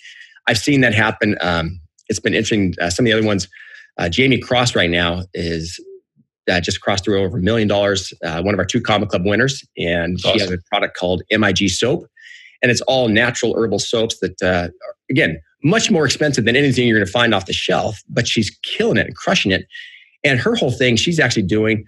[0.47, 1.37] I've seen that happen.
[1.41, 2.75] Um, it's been interesting.
[2.81, 3.49] Uh, some of the other ones,
[3.99, 5.79] uh, Jamie Cross right now is
[6.51, 8.13] uh, just crossed through over a million dollars.
[8.25, 10.33] Uh, one of our Two Comma Club winners, and awesome.
[10.33, 12.07] she has a product called MIG Soap,
[12.63, 16.89] and it's all natural herbal soaps that, uh, are, again, much more expensive than anything
[16.89, 18.01] you're going to find off the shelf.
[18.09, 19.67] But she's killing it and crushing it.
[20.25, 21.85] And her whole thing, she's actually doing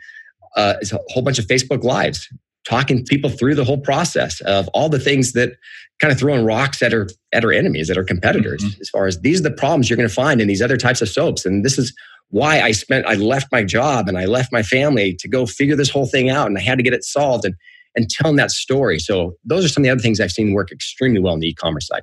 [0.56, 2.28] uh, is a whole bunch of Facebook lives
[2.64, 5.52] talking people through the whole process of all the things that
[6.00, 8.80] kind of throwing rocks at our at our enemies, at our competitors, mm-hmm.
[8.80, 11.02] as far as these are the problems you're going to find in these other types
[11.02, 11.44] of soaps.
[11.44, 11.94] And this is
[12.30, 15.76] why I spent I left my job and I left my family to go figure
[15.76, 17.54] this whole thing out and I had to get it solved and
[17.94, 18.98] and telling that story.
[18.98, 21.48] So those are some of the other things I've seen work extremely well in the
[21.48, 22.02] e-commerce side.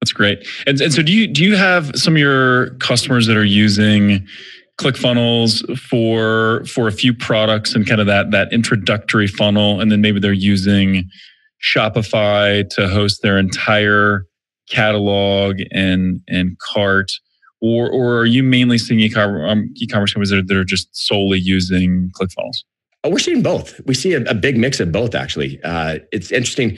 [0.00, 0.46] That's great.
[0.66, 4.26] And, and so do you do you have some of your customers that are using
[4.78, 10.00] ClickFunnels for for a few products and kind of that that introductory funnel, and then
[10.00, 11.08] maybe they're using
[11.62, 14.26] Shopify to host their entire
[14.68, 17.12] catalog and and cart,
[17.60, 20.88] or or are you mainly seeing e-commerce, um, e-commerce companies that are, that are just
[20.92, 22.64] solely using ClickFunnels?
[23.02, 23.80] Oh, we're seeing both.
[23.86, 25.14] We see a, a big mix of both.
[25.14, 26.76] Actually, uh, it's interesting.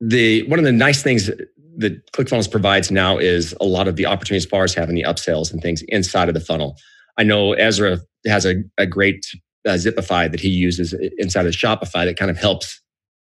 [0.00, 1.30] The one of the nice things
[1.76, 5.02] that ClickFunnels provides now is a lot of the opportunities as far as having the
[5.02, 6.76] upsells and things inside of the funnel.
[7.18, 9.26] I know Ezra has a, a great
[9.66, 12.80] uh, Zipify that he uses inside of Shopify that kind of helps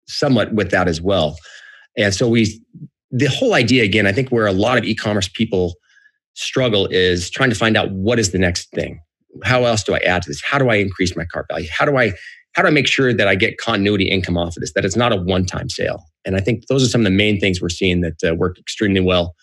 [0.08, 1.38] somewhat with that as well.
[1.98, 2.62] And so we,
[3.12, 5.76] the whole idea again, I think where a lot of e-commerce people
[6.34, 9.00] struggle is trying to find out what is the next thing.
[9.44, 10.42] How else do I add to this?
[10.44, 11.68] How do I increase my cart value?
[11.72, 12.14] How do I
[12.54, 14.74] how do I make sure that I get continuity income off of this?
[14.74, 16.04] That it's not a one-time sale.
[16.26, 18.58] And I think those are some of the main things we're seeing that uh, work
[18.58, 19.36] extremely well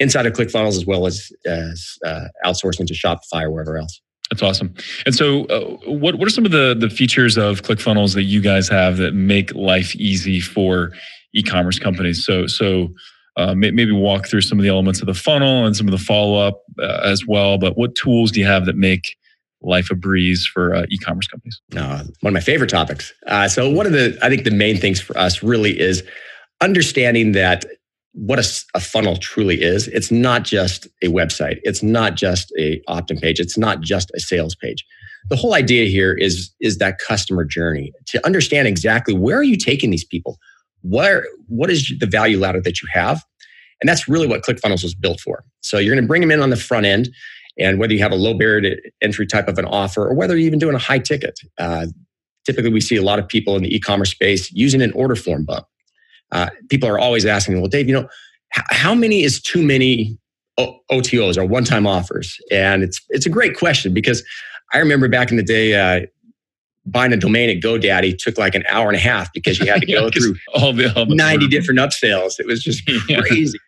[0.00, 4.00] inside of ClickFunnels as well as, as uh, outsourcing to Shopify or wherever else.
[4.30, 4.74] That's awesome.
[5.06, 8.42] And so, uh, what what are some of the the features of ClickFunnels that you
[8.42, 10.92] guys have that make life easy for
[11.34, 12.24] e-commerce companies?
[12.24, 12.88] So so.
[13.36, 16.04] Uh, maybe walk through some of the elements of the funnel and some of the
[16.04, 17.56] follow up uh, as well.
[17.56, 19.16] But what tools do you have that make
[19.60, 21.60] life a breeze for uh, e-commerce companies?
[21.76, 23.12] Uh, one of my favorite topics.
[23.26, 26.02] Uh, so one of the, I think the main things for us really is
[26.60, 27.64] understanding that
[28.12, 29.86] what a, a, funnel truly is.
[29.88, 31.58] It's not just a website.
[31.62, 33.38] It's not just a opt-in page.
[33.38, 34.84] It's not just a sales page.
[35.30, 39.56] The whole idea here is, is that customer journey to understand exactly where are you
[39.56, 40.38] taking these people?
[40.82, 43.22] Where, what is the value ladder that you have?
[43.80, 45.44] And that's really what ClickFunnels was built for.
[45.60, 47.10] So you're going to bring them in on the front end
[47.58, 50.36] and whether you have a low barrier to entry type of an offer or whether
[50.36, 51.38] you're even doing a high ticket.
[51.58, 51.86] Uh,
[52.46, 55.16] typically, we see a lot of people in the e commerce space using an order
[55.16, 55.66] form bump.
[56.30, 58.08] Uh, people are always asking, well, Dave, you know,
[58.56, 60.18] h- how many is too many
[60.58, 62.36] OTOs or one-time offers?
[62.50, 64.22] And it's it's a great question because
[64.72, 66.06] I remember back in the day, uh,
[66.90, 69.80] buying a domain at GoDaddy took like an hour and a half because you had
[69.80, 72.38] to go yeah, through all the, all the 90 different upsells.
[72.38, 73.58] It was just crazy.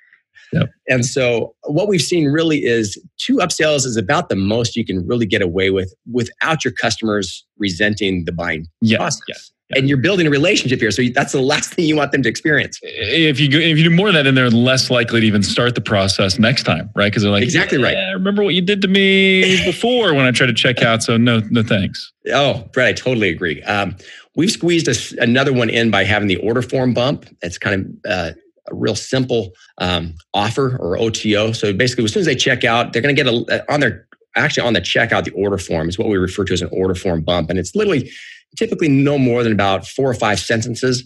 [0.53, 0.71] Yep.
[0.89, 5.07] And so what we've seen really is two upsells is about the most you can
[5.07, 9.21] really get away with without your customers resenting the buying yeah, process.
[9.29, 9.35] Yeah.
[9.71, 9.79] Yeah.
[9.79, 12.29] And you're building a relationship here, so that's the last thing you want them to
[12.29, 12.81] experience.
[12.83, 15.77] If you if you do more of that, then they're less likely to even start
[15.77, 17.07] the process next time, right?
[17.07, 17.97] Because they're like, exactly yeah, right.
[17.97, 21.05] I remember what you did to me before when I tried to check out.
[21.05, 22.13] So no, no thanks.
[22.33, 23.63] Oh, Brett, I totally agree.
[23.63, 23.95] Um,
[24.35, 27.27] we've squeezed a, another one in by having the order form bump.
[27.41, 28.33] It's kind of uh,
[28.71, 31.53] a real simple um, offer or OTO.
[31.53, 34.07] So basically, as soon as they check out, they're going to get a on their
[34.37, 36.95] actually on the checkout the order form is what we refer to as an order
[36.95, 38.11] form bump, and it's literally
[38.57, 41.05] typically no more than about four or five sentences.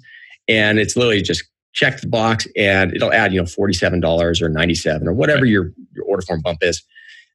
[0.48, 5.08] And it's literally just check the box and it'll add, you know, $47 or 97
[5.08, 5.50] or whatever right.
[5.50, 6.82] your, your order form bump is.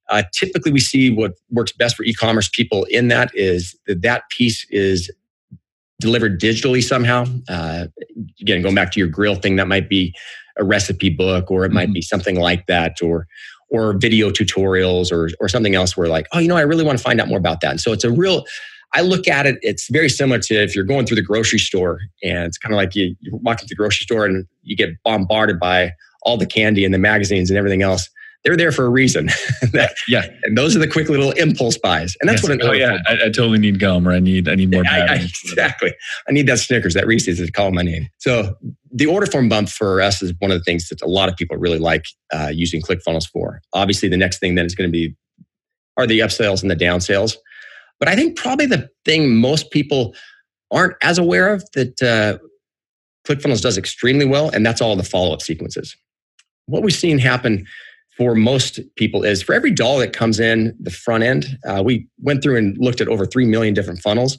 [0.09, 4.23] Uh, typically, we see what works best for e-commerce people in that is that that
[4.29, 5.11] piece is
[5.99, 7.25] delivered digitally somehow.
[7.47, 7.87] Uh,
[8.41, 10.13] again, going back to your grill thing, that might be
[10.57, 11.75] a recipe book, or it mm-hmm.
[11.75, 13.27] might be something like that, or
[13.69, 15.95] or video tutorials, or or something else.
[15.95, 17.71] Where like, oh, you know, I really want to find out more about that.
[17.71, 18.45] And so it's a real
[18.93, 21.99] I look at it, it's very similar to if you're going through the grocery store
[22.23, 24.89] and it's kind of like you, you're walking through the grocery store and you get
[25.03, 28.09] bombarded by all the candy and the magazines and everything else.
[28.43, 29.25] They're there for a reason.
[29.73, 30.25] that, yeah.
[30.43, 32.15] And those are the quick little impulse buys.
[32.21, 32.49] And that's yes.
[32.49, 32.97] what an Oh, yeah.
[33.05, 34.83] I, I, totally need gum or I need, I need more.
[34.89, 35.93] I, I, exactly.
[36.27, 38.07] I need that Snickers, that Reese's to call my name.
[38.19, 38.55] So
[38.91, 41.35] the order form bump for us is one of the things that a lot of
[41.35, 43.61] people really like uh, using ClickFunnels for.
[43.73, 45.15] Obviously, the next thing then is going to be
[45.97, 47.35] are the upsells and the downsells.
[47.99, 50.15] But I think probably the thing most people
[50.71, 52.37] aren't as aware of that uh,
[53.27, 55.95] ClickFunnels does extremely well, and that's all the follow up sequences.
[56.67, 57.65] What we've seen happen
[58.19, 62.05] for most people is for every dollar that comes in the front end, uh, we
[62.21, 64.37] went through and looked at over 3 million different funnels,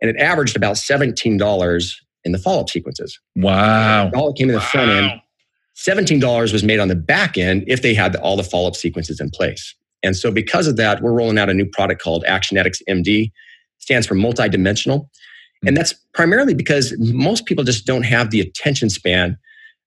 [0.00, 3.18] and it averaged about $17 in the follow up sequences.
[3.34, 4.10] Wow.
[4.10, 4.64] Dollar came in the wow.
[4.64, 5.20] front end.
[5.76, 9.20] $17 was made on the back end if they had all the follow up sequences
[9.20, 9.74] in place.
[10.04, 13.24] And so, because of that, we're rolling out a new product called Actionetics MD.
[13.24, 13.32] It
[13.78, 15.08] stands for multidimensional.
[15.66, 19.36] And that's primarily because most people just don't have the attention span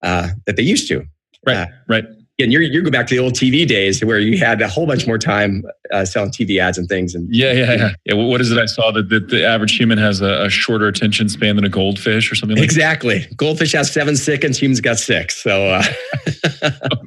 [0.04, 1.06] uh, that they used to.
[1.46, 2.06] Right, uh, right.
[2.40, 4.88] And you you go back to the old TV days where you had a whole
[4.88, 7.14] bunch more time uh, selling TV ads and things.
[7.14, 7.92] And yeah, yeah, yeah.
[8.06, 8.58] yeah what is it?
[8.58, 11.70] I saw that the, the average human has a, a, shorter attention span than a
[11.70, 12.58] goldfish or something.
[12.58, 13.20] like Exactly.
[13.20, 13.38] That.
[13.38, 14.58] Goldfish has seven seconds.
[14.58, 15.42] Humans got six.
[15.44, 15.84] So uh,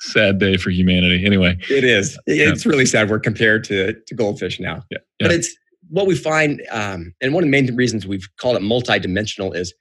[0.00, 1.24] sad day for humanity.
[1.24, 2.18] Anyway, it is.
[2.26, 2.70] It's yeah.
[2.70, 3.08] really sad.
[3.08, 4.84] We're compared to to goldfish now.
[4.90, 5.28] Yeah, yeah.
[5.28, 5.54] But it's
[5.88, 9.74] what we find, um, and one of the main reasons we've called it multidimensional is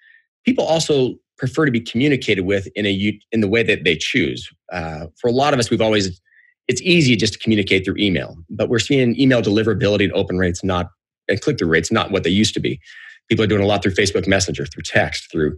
[0.46, 4.48] people also prefer to be communicated with in a in the way that they choose.
[4.72, 6.22] Uh, for a lot of us, we've always
[6.68, 10.64] it's easy just to communicate through email, but we're seeing email deliverability and open rates
[10.64, 10.92] not
[11.28, 12.80] and click through rates not what they used to be.
[13.28, 15.58] People are doing a lot through Facebook Messenger, through text, through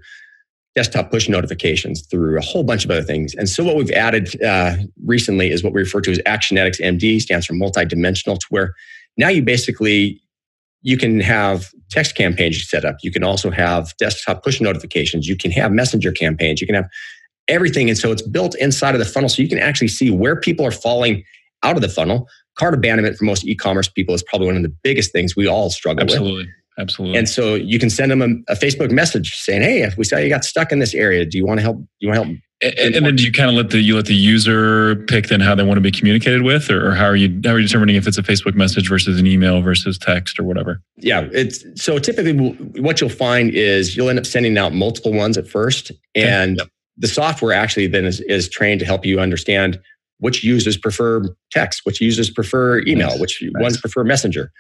[0.75, 3.33] desktop push notifications, through a whole bunch of other things.
[3.35, 7.21] And so what we've added uh, recently is what we refer to as Actionetics MD,
[7.21, 8.73] stands for multidimensional, to where
[9.17, 10.21] now you basically
[10.81, 12.97] you can have text campaigns set up.
[13.03, 15.27] You can also have desktop push notifications.
[15.27, 16.61] You can have messenger campaigns.
[16.61, 16.89] You can have
[17.47, 17.89] everything.
[17.89, 19.29] And so it's built inside of the funnel.
[19.29, 21.23] So you can actually see where people are falling
[21.63, 22.27] out of the funnel.
[22.55, 25.69] Cart abandonment for most e-commerce people is probably one of the biggest things we all
[25.69, 26.33] struggle Absolutely.
[26.33, 26.47] with.
[26.77, 27.17] Absolutely.
[27.17, 27.17] Absolutely.
[27.19, 30.17] And so you can send them a, a, Facebook message saying, "Hey, if we saw
[30.17, 31.77] you got stuck in this area, do you want to help?
[31.77, 33.95] Do you want to help?" And, and then do you kind of let the you
[33.95, 37.05] let the user pick then how they want to be communicated with, or, or, how
[37.05, 39.97] are you how are you determining if it's a Facebook message versus an email versus
[39.97, 40.81] text or whatever?
[40.97, 42.37] Yeah, it's so typically
[42.79, 46.61] what you'll find is you'll end up sending out multiple ones at first, and
[46.97, 49.79] the software actually then is, is trained to help you understand
[50.19, 53.19] which users prefer text, which users prefer email, nice.
[53.19, 53.61] which nice.
[53.61, 54.51] ones prefer messenger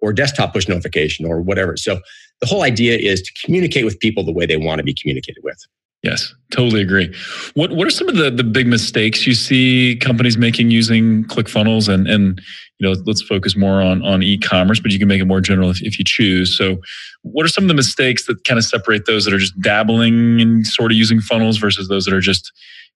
[0.00, 1.76] or desktop push notification or whatever.
[1.76, 2.00] So
[2.40, 5.42] the whole idea is to communicate with people the way they want to be communicated
[5.44, 5.56] with.
[6.04, 7.14] Yes, totally agree.
[7.54, 11.88] What what are some of the, the big mistakes you see companies making using ClickFunnels
[11.88, 12.42] and and
[12.78, 15.70] you know let's focus more on on e-commerce, but you can make it more general
[15.70, 16.56] if, if you choose.
[16.56, 16.76] So
[17.22, 20.42] what are some of the mistakes that kind of separate those that are just dabbling
[20.42, 22.52] and sort of using funnels versus those that are just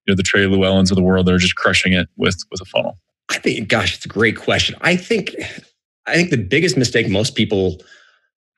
[0.07, 2.61] you know the Trey Lewellens of the world that are just crushing it with with
[2.61, 2.99] a funnel?
[3.31, 4.77] I think, gosh, it's a great question.
[4.83, 5.35] I think
[6.07, 7.81] I think the biggest mistake most people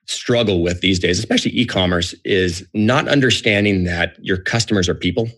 [0.07, 5.29] struggle with these days, especially e-commerce, is not understanding that your customers are people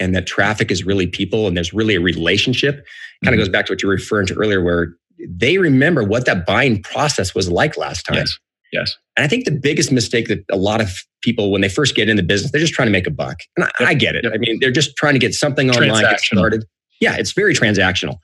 [0.00, 2.76] and that traffic is really people and there's really a relationship.
[3.24, 3.38] Kind of mm-hmm.
[3.40, 4.94] goes back to what you were referring to earlier, where
[5.28, 8.18] they remember what that buying process was like last time.
[8.18, 8.38] Yes.
[8.72, 8.96] Yes.
[9.16, 10.90] And I think the biggest mistake that a lot of
[11.22, 13.40] people, when they first get into business, they're just trying to make a buck.
[13.56, 13.88] And I, yep.
[13.88, 14.24] I get it.
[14.24, 14.32] Yep.
[14.34, 16.64] I mean, they're just trying to get something online get started.
[17.00, 18.18] yeah, it's very transactional,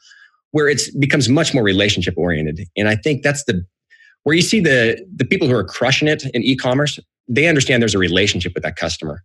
[0.50, 2.60] where it becomes much more relationship oriented.
[2.76, 3.64] And I think that's the
[4.24, 6.98] where you see the the people who are crushing it in e-commerce,
[7.28, 9.22] they understand there's a relationship with that customer.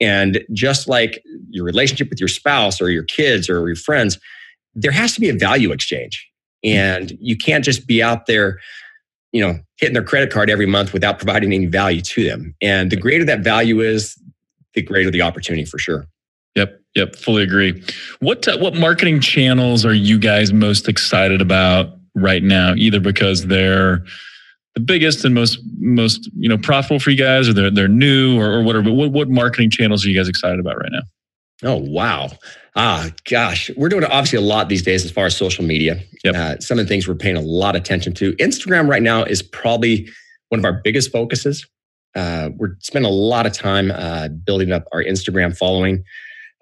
[0.00, 4.18] And just like your relationship with your spouse or your kids or your friends,
[4.74, 6.26] there has to be a value exchange.
[6.62, 8.58] And you can't just be out there,
[9.32, 12.54] you know, hitting their credit card every month without providing any value to them.
[12.60, 14.20] And the greater that value is,
[14.74, 16.06] the greater the opportunity for sure.
[16.54, 17.82] Yep, yep, fully agree.
[18.20, 22.74] What uh, what marketing channels are you guys most excited about right now?
[22.74, 24.04] Either because they're
[24.76, 28.38] the biggest and most most you know profitable for you guys, or they're they're new,
[28.38, 28.84] or, or whatever.
[28.84, 31.00] But what what marketing channels are you guys excited about right now?
[31.64, 32.28] Oh wow!
[32.76, 35.98] Ah, gosh, we're doing obviously a lot these days as far as social media.
[36.24, 36.34] Yep.
[36.34, 38.34] Uh, some of the things we're paying a lot of attention to.
[38.34, 40.08] Instagram right now is probably
[40.50, 41.66] one of our biggest focuses.
[42.14, 46.04] Uh, we're spending a lot of time uh, building up our Instagram following.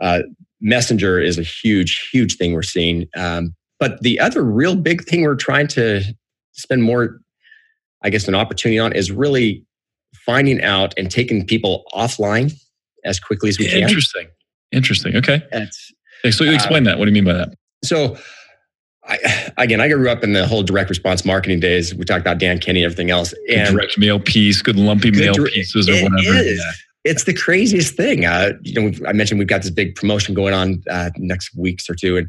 [0.01, 0.21] Uh,
[0.61, 3.07] Messenger is a huge, huge thing we're seeing.
[3.17, 6.03] Um, but the other real big thing we're trying to
[6.53, 7.21] spend more
[8.05, 9.65] I guess, an opportunity on is really
[10.15, 12.53] finding out and taking people offline
[13.05, 13.83] as quickly as we can.
[13.83, 14.29] Interesting.
[14.73, 15.17] Interesting.
[15.17, 15.43] Okay.
[16.31, 16.99] so you explain uh, that.
[16.99, 17.55] What do you mean by that?
[17.83, 18.17] So,
[19.07, 21.95] I, again, I grew up in the whole direct response marketing days.
[21.95, 23.35] We talked about Dan Kennedy everything else.
[23.51, 26.43] And direct mail piece, good lumpy good mail pieces or whatever.
[26.43, 26.57] Yeah.
[27.05, 28.25] It's the craziest thing.
[28.25, 31.89] Uh, you know, I mentioned we've got this big promotion going on uh, next weeks
[31.91, 32.29] or two, and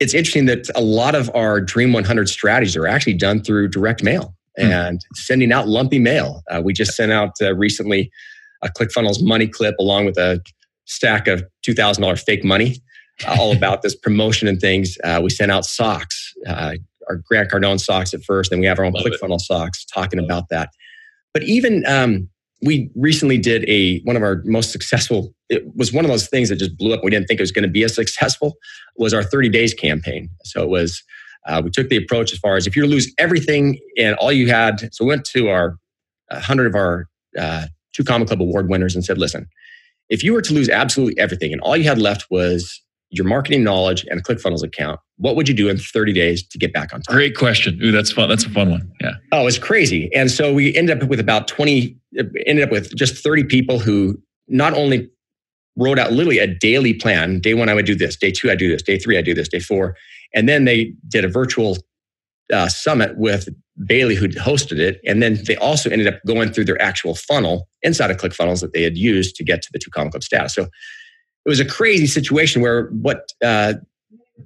[0.00, 4.02] it's interesting that a lot of our Dream 100 strategies are actually done through direct
[4.02, 4.34] mail.
[4.58, 4.70] Hmm.
[4.70, 5.16] and mm.
[5.16, 6.42] sending out lumpy mail.
[6.50, 8.10] Uh, we just sent out uh, recently
[8.62, 10.40] a ClickFunnels money clip along with a
[10.84, 12.76] stack of $2,000 fake money,
[13.26, 14.96] uh, all about this promotion and things.
[15.04, 16.74] Uh, we sent out socks, uh,
[17.08, 19.46] our Grant Cardone socks at first, then we have our own Love ClickFunnels it.
[19.46, 20.70] socks talking Love about that.
[21.34, 22.28] But even um,
[22.62, 25.34] we recently did a one of our most successful.
[25.48, 27.02] It was one of those things that just blew up.
[27.02, 28.54] We didn't think it was going to be as successful.
[28.96, 30.28] Was our 30 days campaign.
[30.44, 31.02] So it was
[31.46, 34.48] uh, we took the approach as far as if you lose everything and all you
[34.48, 35.76] had, so we went to our
[36.28, 39.46] 100 of our uh, Two Comma Club award winners and said, listen,
[40.08, 43.62] if you were to lose absolutely everything and all you had left was your marketing
[43.62, 46.92] knowledge and a ClickFunnels account, what would you do in 30 days to get back
[46.94, 47.14] on top?
[47.14, 47.78] Great question.
[47.82, 48.28] Ooh, that's fun.
[48.28, 48.90] That's a fun one.
[49.00, 49.12] Yeah.
[49.32, 50.10] Oh, it's crazy.
[50.14, 51.96] And so we ended up with about 20,
[52.46, 54.18] ended up with just 30 people who
[54.48, 55.10] not only
[55.76, 57.40] wrote out literally a daily plan.
[57.40, 58.16] Day one, I would do this.
[58.16, 58.82] Day two, I do this.
[58.82, 59.48] Day three, I do this.
[59.48, 59.96] Day four.
[60.34, 61.78] And then they did a virtual
[62.52, 63.48] uh, summit with
[63.86, 65.00] Bailey, who hosted it.
[65.06, 68.72] And then they also ended up going through their actual funnel inside of ClickFunnels that
[68.72, 70.54] they had used to get to the two Comma Club status.
[70.54, 73.74] So it was a crazy situation where what uh,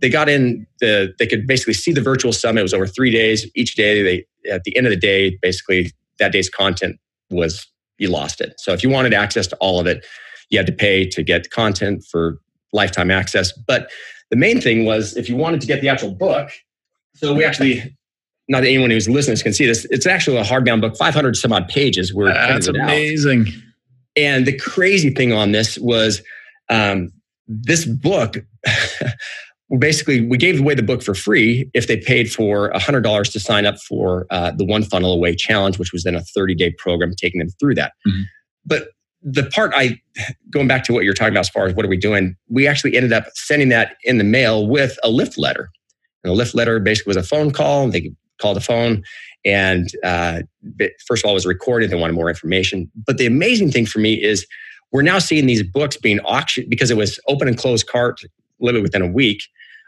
[0.00, 2.60] they got in the they could basically see the virtual summit.
[2.60, 3.50] It was over three days.
[3.54, 6.96] Each day, they at the end of the day, basically that day's content
[7.30, 7.66] was
[7.98, 8.54] you lost it.
[8.58, 10.04] So if you wanted access to all of it,
[10.50, 12.38] you had to pay to get content for
[12.72, 13.52] lifetime access.
[13.52, 13.90] But
[14.30, 16.50] the main thing was if you wanted to get the actual book,
[17.14, 17.96] so we actually,
[18.48, 21.52] not that anyone who's listening can see this, it's actually a hardbound book, 500 some
[21.52, 22.12] odd pages.
[22.12, 23.42] Were That's amazing.
[23.48, 23.54] Out.
[24.16, 26.22] And the crazy thing on this was
[26.68, 27.12] um,
[27.46, 28.38] this book.
[29.78, 33.66] basically we gave away the book for free if they paid for $100 to sign
[33.66, 37.12] up for uh, the one funnel away challenge which was then a 30 day program
[37.16, 38.22] taking them through that mm-hmm.
[38.64, 38.90] but
[39.22, 40.00] the part I,
[40.50, 42.66] going back to what you're talking about as far as what are we doing, we
[42.66, 45.70] actually ended up sending that in the mail with a lift letter.
[46.22, 47.88] And the lift letter basically was a phone call.
[47.88, 49.02] They called the phone.
[49.44, 50.42] And uh,
[51.06, 51.90] first of all, it was recorded.
[51.90, 52.90] They wanted more information.
[53.06, 54.46] But the amazing thing for me is
[54.92, 58.20] we're now seeing these books being auctioned because it was open and closed cart
[58.60, 59.42] literally within a week.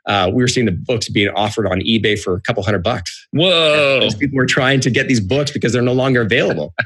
[0.06, 3.26] Uh, we were seeing the books being offered on eBay for a couple hundred bucks.
[3.32, 4.08] Whoa!
[4.18, 6.74] people were trying to get these books because they're no longer available.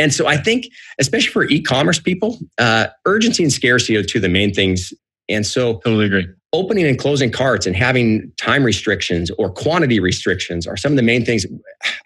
[0.00, 4.22] And so I think, especially for e-commerce people, uh, urgency and scarcity are two of
[4.22, 4.94] the main things.
[5.28, 6.26] And so, totally agree.
[6.54, 11.02] Opening and closing carts and having time restrictions or quantity restrictions are some of the
[11.02, 11.44] main things.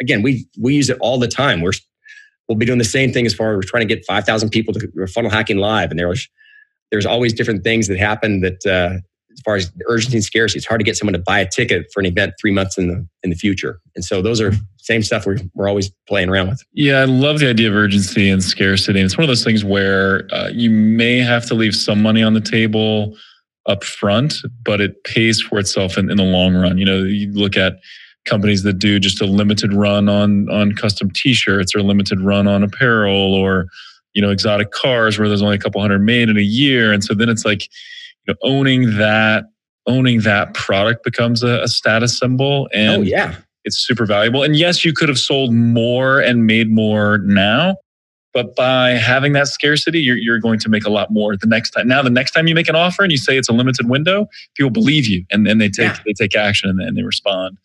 [0.01, 1.63] Again, we we use it all the time.
[1.63, 1.73] We're
[2.49, 4.51] we'll be doing the same thing as far as we're trying to get five thousand
[4.51, 6.29] people to funnel hacking live, and there's
[6.91, 8.99] there's always different things that happen that uh,
[9.35, 11.87] as far as urgency and scarcity, it's hard to get someone to buy a ticket
[11.93, 13.81] for an event three months in the in the future.
[13.95, 16.63] And so those are same stuff we're, we're always playing around with.
[16.73, 19.01] Yeah, I love the idea of urgency and scarcity.
[19.01, 22.23] And it's one of those things where uh, you may have to leave some money
[22.23, 23.17] on the table
[23.67, 26.77] up front, but it pays for itself in, in the long run.
[26.77, 27.81] You know, you look at
[28.27, 32.63] companies that do just a limited run on on custom t-shirts or limited run on
[32.63, 33.67] apparel or
[34.15, 37.05] you know exotic cars where there's only a couple hundred made in a year and
[37.05, 37.69] so then it's like
[38.27, 39.45] you know owning that
[39.87, 44.43] owning that product becomes a, a status symbol and oh yeah it's super valuable.
[44.43, 47.77] And yes, you could have sold more and made more now,
[48.33, 51.71] but by having that scarcity, you're, you're going to make a lot more the next
[51.71, 51.89] time.
[51.89, 54.27] Now, the next time you make an offer and you say it's a limited window,
[54.55, 55.99] people believe you and then they take yeah.
[56.05, 57.57] they take action and, and they respond.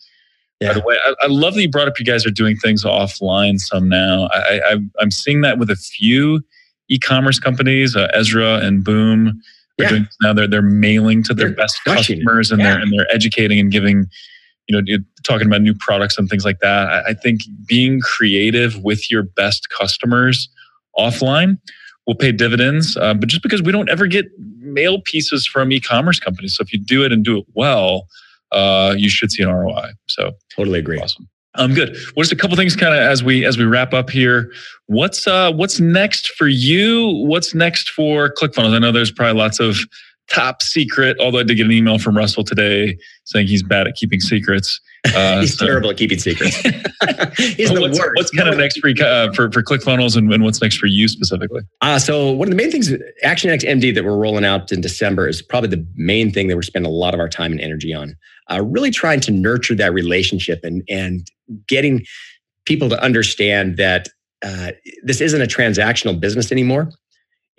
[0.62, 0.70] Yeah.
[0.70, 2.84] By the way, I, I, love that you brought up you guys are doing things
[2.84, 4.28] offline some now.
[4.34, 6.42] I, I, i'm seeing that with a few
[6.90, 9.42] e-commerce companies, uh, Ezra and Boom.
[9.80, 9.98] They're yeah.
[9.98, 10.34] doing now.
[10.34, 12.72] They're they're mailing to their they're best customers and yeah.
[12.72, 14.06] they're and they're educating and giving,
[14.68, 16.90] you know, talking about new products and things like that.
[16.90, 20.50] I, I think being creative with your best customers
[20.98, 21.58] offline
[22.06, 22.98] will pay dividends.
[22.98, 24.26] Uh, but just because we don't ever get
[24.60, 28.08] mail pieces from e-commerce companies, so if you do it and do it well,
[28.52, 29.92] uh, you should see an ROI.
[30.08, 31.00] So totally agree.
[31.00, 31.30] Awesome.
[31.60, 31.90] Um, good.
[32.16, 34.52] Well, just a couple things, kind of as we as we wrap up here.
[34.88, 37.08] What's uh, what's next for you?
[37.28, 38.74] What's next for ClickFunnels?
[38.74, 39.78] I know there's probably lots of
[40.30, 41.18] top secret.
[41.20, 44.80] Although I did get an email from Russell today saying he's bad at keeping secrets.
[45.16, 45.66] Uh, he's so.
[45.66, 46.58] terrible at keeping secrets.
[47.38, 48.12] he's the what's, worst.
[48.16, 51.08] What's kind of next for, uh, for, for ClickFunnels and, and what's next for you
[51.08, 51.62] specifically?
[51.80, 52.92] Uh, so one of the main things,
[53.24, 56.64] Actionetics MD that we're rolling out in December is probably the main thing that we're
[56.64, 58.18] spending a lot of our time and energy on.
[58.52, 61.32] Uh, really trying to nurture that relationship and and
[61.66, 62.06] getting
[62.66, 64.10] people to understand that
[64.44, 64.72] uh,
[65.04, 66.92] this isn't a transactional business anymore.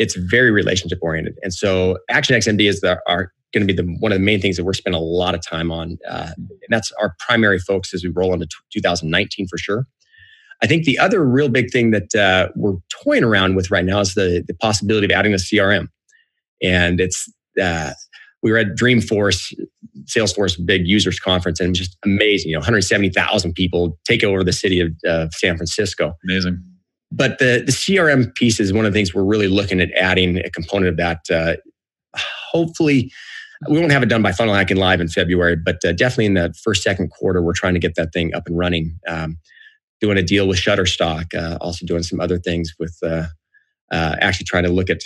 [0.00, 3.88] It's very relationship oriented, and so Actionetics MD is the, our going to be the
[3.98, 5.98] one of the main things that we're spending a lot of time on.
[6.08, 9.86] Uh, and that's our primary focus as we roll into t- 2019 for sure.
[10.62, 14.00] I think the other real big thing that uh, we're toying around with right now
[14.00, 15.88] is the, the possibility of adding a CRM.
[16.62, 17.92] And it's, uh,
[18.42, 19.54] we were at Dreamforce,
[20.04, 22.50] Salesforce big users conference, and it was just amazing.
[22.50, 26.14] You know, 170,000 people take over the city of San Francisco.
[26.24, 26.62] Amazing.
[27.12, 30.38] But the, the CRM piece is one of the things we're really looking at adding
[30.38, 31.18] a component of that.
[31.30, 31.56] Uh,
[32.52, 33.10] hopefully,
[33.68, 36.34] we won't have it done by Funnel Hacking Live in February, but uh, definitely in
[36.34, 38.98] the first, second quarter, we're trying to get that thing up and running.
[39.06, 39.38] Um,
[40.00, 43.26] doing a deal with Shutterstock, uh, also doing some other things with uh,
[43.90, 45.02] uh actually trying to look at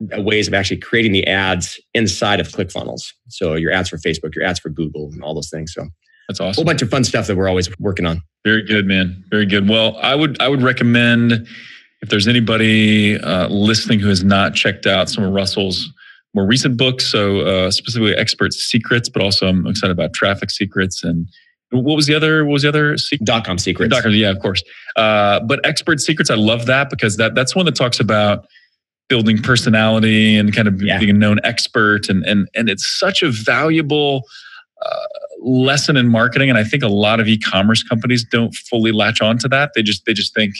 [0.00, 3.12] ways of actually creating the ads inside of ClickFunnels.
[3.28, 5.72] So your ads for Facebook, your ads for Google, and all those things.
[5.72, 5.86] So
[6.28, 6.50] that's awesome.
[6.50, 8.22] A whole bunch of fun stuff that we're always working on.
[8.44, 9.24] Very good, man.
[9.30, 9.68] Very good.
[9.68, 11.32] Well, I would I would recommend
[12.02, 15.90] if there's anybody uh, listening who has not checked out some of Russell's
[16.34, 17.10] more recent books.
[17.10, 21.26] So uh, specifically expert secrets, but also I'm excited about traffic secrets and
[21.70, 22.44] what was the other?
[22.44, 22.96] What was the other?
[22.96, 23.26] Secret?
[23.26, 23.92] Dot com secrets.
[23.92, 24.62] Dot com, yeah, of course.
[24.96, 28.46] Uh, but expert secrets, I love that because that that's one that talks about
[29.08, 30.98] building personality and kind of yeah.
[30.98, 34.22] being a known expert, and and and it's such a valuable.
[34.80, 35.06] Uh,
[35.40, 39.38] lesson in marketing and i think a lot of e-commerce companies don't fully latch on
[39.38, 40.54] to that they just they just think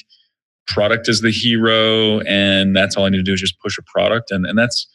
[0.66, 3.82] product is the hero and that's all i need to do is just push a
[3.82, 4.86] product and, and that's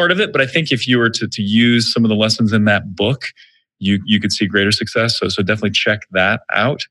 [0.00, 0.32] part of it.
[0.32, 2.96] But I think if you were to, to use some of the lessons in that
[2.96, 3.26] book,
[3.78, 5.18] you, you could see greater success.
[5.18, 6.82] So, so definitely check that out.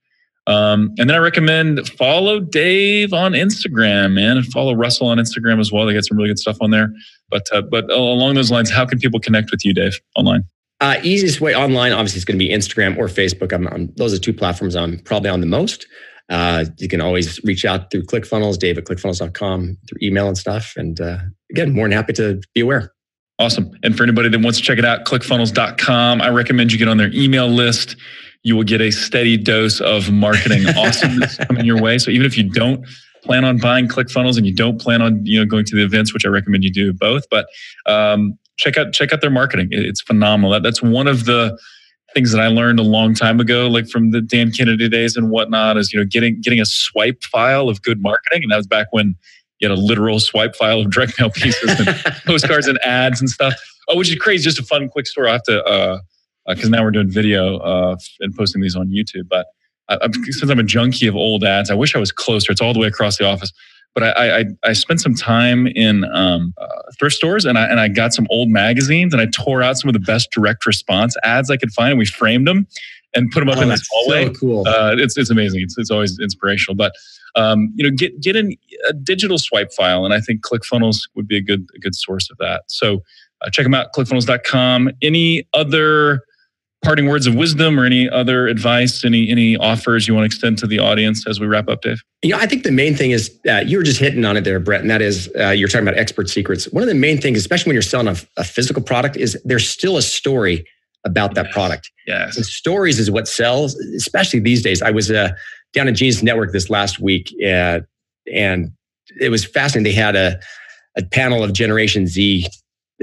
[0.47, 5.59] Um, and then I recommend follow Dave on Instagram, man, and follow Russell on Instagram
[5.59, 5.85] as well.
[5.85, 6.91] They got some really good stuff on there.
[7.29, 10.43] But uh, but along those lines, how can people connect with you, Dave, online?
[10.81, 13.51] Uh, easiest way online, obviously, is going to be Instagram or Facebook.
[13.51, 15.85] I'm, I'm, those are two platforms I'm probably on the most.
[16.29, 20.73] Uh, you can always reach out through ClickFunnels, Dave at ClickFunnels.com, through email and stuff.
[20.77, 21.17] And uh,
[21.51, 22.93] again, more than happy to be aware.
[23.39, 23.71] Awesome.
[23.83, 26.21] And for anybody that wants to check it out, clickfunnels.com.
[26.21, 27.95] I recommend you get on their email list.
[28.43, 31.97] You will get a steady dose of marketing awesomeness coming your way.
[31.97, 32.85] So even if you don't
[33.23, 36.13] plan on buying ClickFunnels and you don't plan on you know going to the events,
[36.13, 37.47] which I recommend you do both, but
[37.85, 39.69] um, check out check out their marketing.
[39.71, 40.51] It's phenomenal.
[40.51, 41.57] That, that's one of the
[42.13, 45.29] things that I learned a long time ago, like from the Dan Kennedy days and
[45.29, 48.67] whatnot, is you know getting getting a swipe file of good marketing, and that was
[48.67, 49.15] back when
[49.59, 51.87] you had a literal swipe file of direct mail pieces and
[52.25, 53.53] postcards and ads and stuff.
[53.87, 54.43] Oh, which is crazy.
[54.43, 55.29] Just a fun, quick story.
[55.29, 55.99] I have to uh,
[56.47, 59.27] because uh, now we're doing video uh, and posting these on YouTube.
[59.29, 59.47] But
[59.87, 62.51] I, since I'm a junkie of old ads, I wish I was closer.
[62.51, 63.51] It's all the way across the office
[63.93, 66.67] but I, I, I spent some time in um, uh,
[66.97, 69.89] thrift stores and I, and I got some old magazines and I tore out some
[69.89, 72.67] of the best direct response ads I could find and we framed them
[73.15, 74.25] and put them up oh, in this hallway.
[74.25, 74.67] So cool.
[74.67, 75.61] Uh, it's, it's amazing.
[75.61, 76.93] It's, it's always inspirational, but
[77.35, 78.55] um, you know, get, get in
[78.87, 80.05] a digital swipe file.
[80.05, 82.63] And I think ClickFunnels would be a good, a good source of that.
[82.67, 83.03] So
[83.41, 84.91] uh, check them out, clickfunnels.com.
[85.01, 86.21] Any other
[86.81, 90.57] parting words of wisdom or any other advice, any any offers you want to extend
[90.59, 92.01] to the audience as we wrap up, Dave?
[92.21, 94.43] You know, I think the main thing is uh, you were just hitting on it
[94.43, 96.65] there, Brett, and that is uh, you're talking about expert secrets.
[96.71, 99.67] One of the main things, especially when you're selling a, a physical product, is there's
[99.67, 100.65] still a story
[101.05, 101.53] about that yes.
[101.53, 101.91] product.
[102.07, 104.81] Yes, and stories is what sells, especially these days.
[104.81, 105.31] I was uh,
[105.73, 107.81] down at Genius Network this last week, uh,
[108.33, 108.71] and
[109.19, 109.91] it was fascinating.
[109.91, 110.39] They had a
[110.97, 112.47] a panel of Generation Z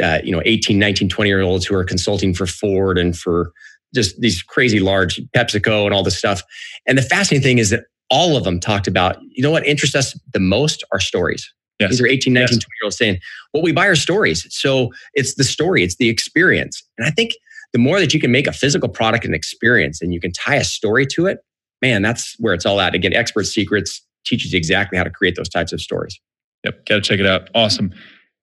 [0.02, 3.52] uh, you know 18 19 20 year olds who are consulting for ford and for
[3.94, 6.42] just these crazy large pepsico and all this stuff
[6.86, 9.96] and the fascinating thing is that all of them talked about, you know what interests
[9.96, 11.52] us the most are stories.
[11.78, 11.90] Yes.
[11.90, 12.50] These are 18, 19, yes.
[12.50, 13.18] 20 year olds saying,
[13.52, 14.46] what we buy are stories.
[14.50, 16.82] So it's the story, it's the experience.
[16.96, 17.32] And I think
[17.72, 20.56] the more that you can make a physical product an experience and you can tie
[20.56, 21.38] a story to it,
[21.82, 22.94] man, that's where it's all at.
[22.94, 26.18] Again, Expert Secrets teaches you exactly how to create those types of stories.
[26.64, 27.50] Yep, got to check it out.
[27.54, 27.92] Awesome.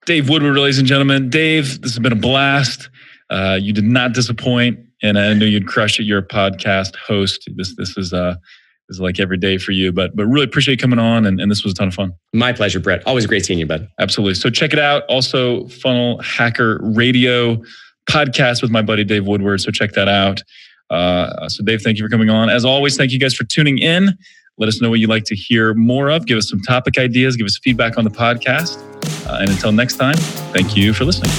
[0.06, 1.30] Dave Woodward, ladies and gentlemen.
[1.30, 2.90] Dave, this has been a blast.
[3.30, 6.04] Uh, you did not disappoint, and I know you'd crush it.
[6.04, 7.50] You're a podcast host.
[7.56, 8.36] This this is uh
[8.90, 9.94] is like every day for you.
[9.94, 12.14] But but really appreciate you coming on, and, and this was a ton of fun.
[12.34, 13.02] My pleasure, Brett.
[13.06, 13.88] Always great seeing you, bud.
[13.98, 14.36] Absolutely.
[14.36, 15.04] So check it out.
[15.08, 17.64] Also, Funnel Hacker Radio
[18.10, 19.62] podcast with my buddy Dave Woodward.
[19.62, 20.42] So check that out.
[20.90, 22.50] Uh, so Dave, thank you for coming on.
[22.50, 24.18] As always, thank you guys for tuning in.
[24.58, 26.26] Let us know what you'd like to hear more of.
[26.26, 27.38] Give us some topic ideas.
[27.38, 28.93] Give us feedback on the podcast.
[29.26, 30.16] Uh, and until next time,
[30.54, 31.32] thank you for listening.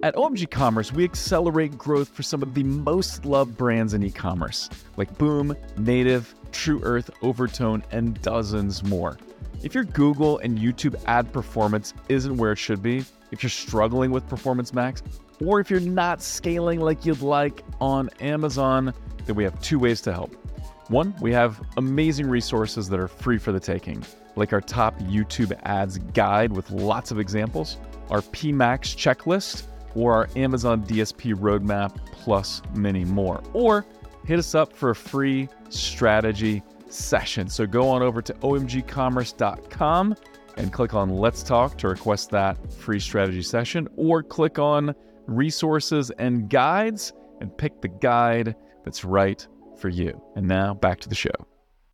[0.00, 4.10] At OMG Commerce, we accelerate growth for some of the most loved brands in e
[4.10, 9.18] commerce, like Boom, Native, True Earth, Overtone, and dozens more.
[9.62, 14.10] If your Google and YouTube ad performance isn't where it should be, if you're struggling
[14.10, 15.02] with Performance Max,
[15.44, 18.92] or if you're not scaling like you'd like on Amazon,
[19.26, 20.34] then we have two ways to help.
[20.88, 24.02] One, we have amazing resources that are free for the taking,
[24.36, 27.76] like our top YouTube ads guide with lots of examples,
[28.10, 29.64] our PMax checklist,
[29.94, 33.42] or our Amazon DSP roadmap, plus many more.
[33.52, 33.84] Or
[34.24, 37.48] hit us up for a free strategy session.
[37.48, 40.16] So go on over to omgcommerce.com
[40.58, 44.94] and click on Let's Talk to request that free strategy session, or click on
[45.26, 48.54] resources and guides and pick the guide
[48.84, 49.46] that's right
[49.78, 50.20] for you.
[50.36, 51.30] And now back to the show.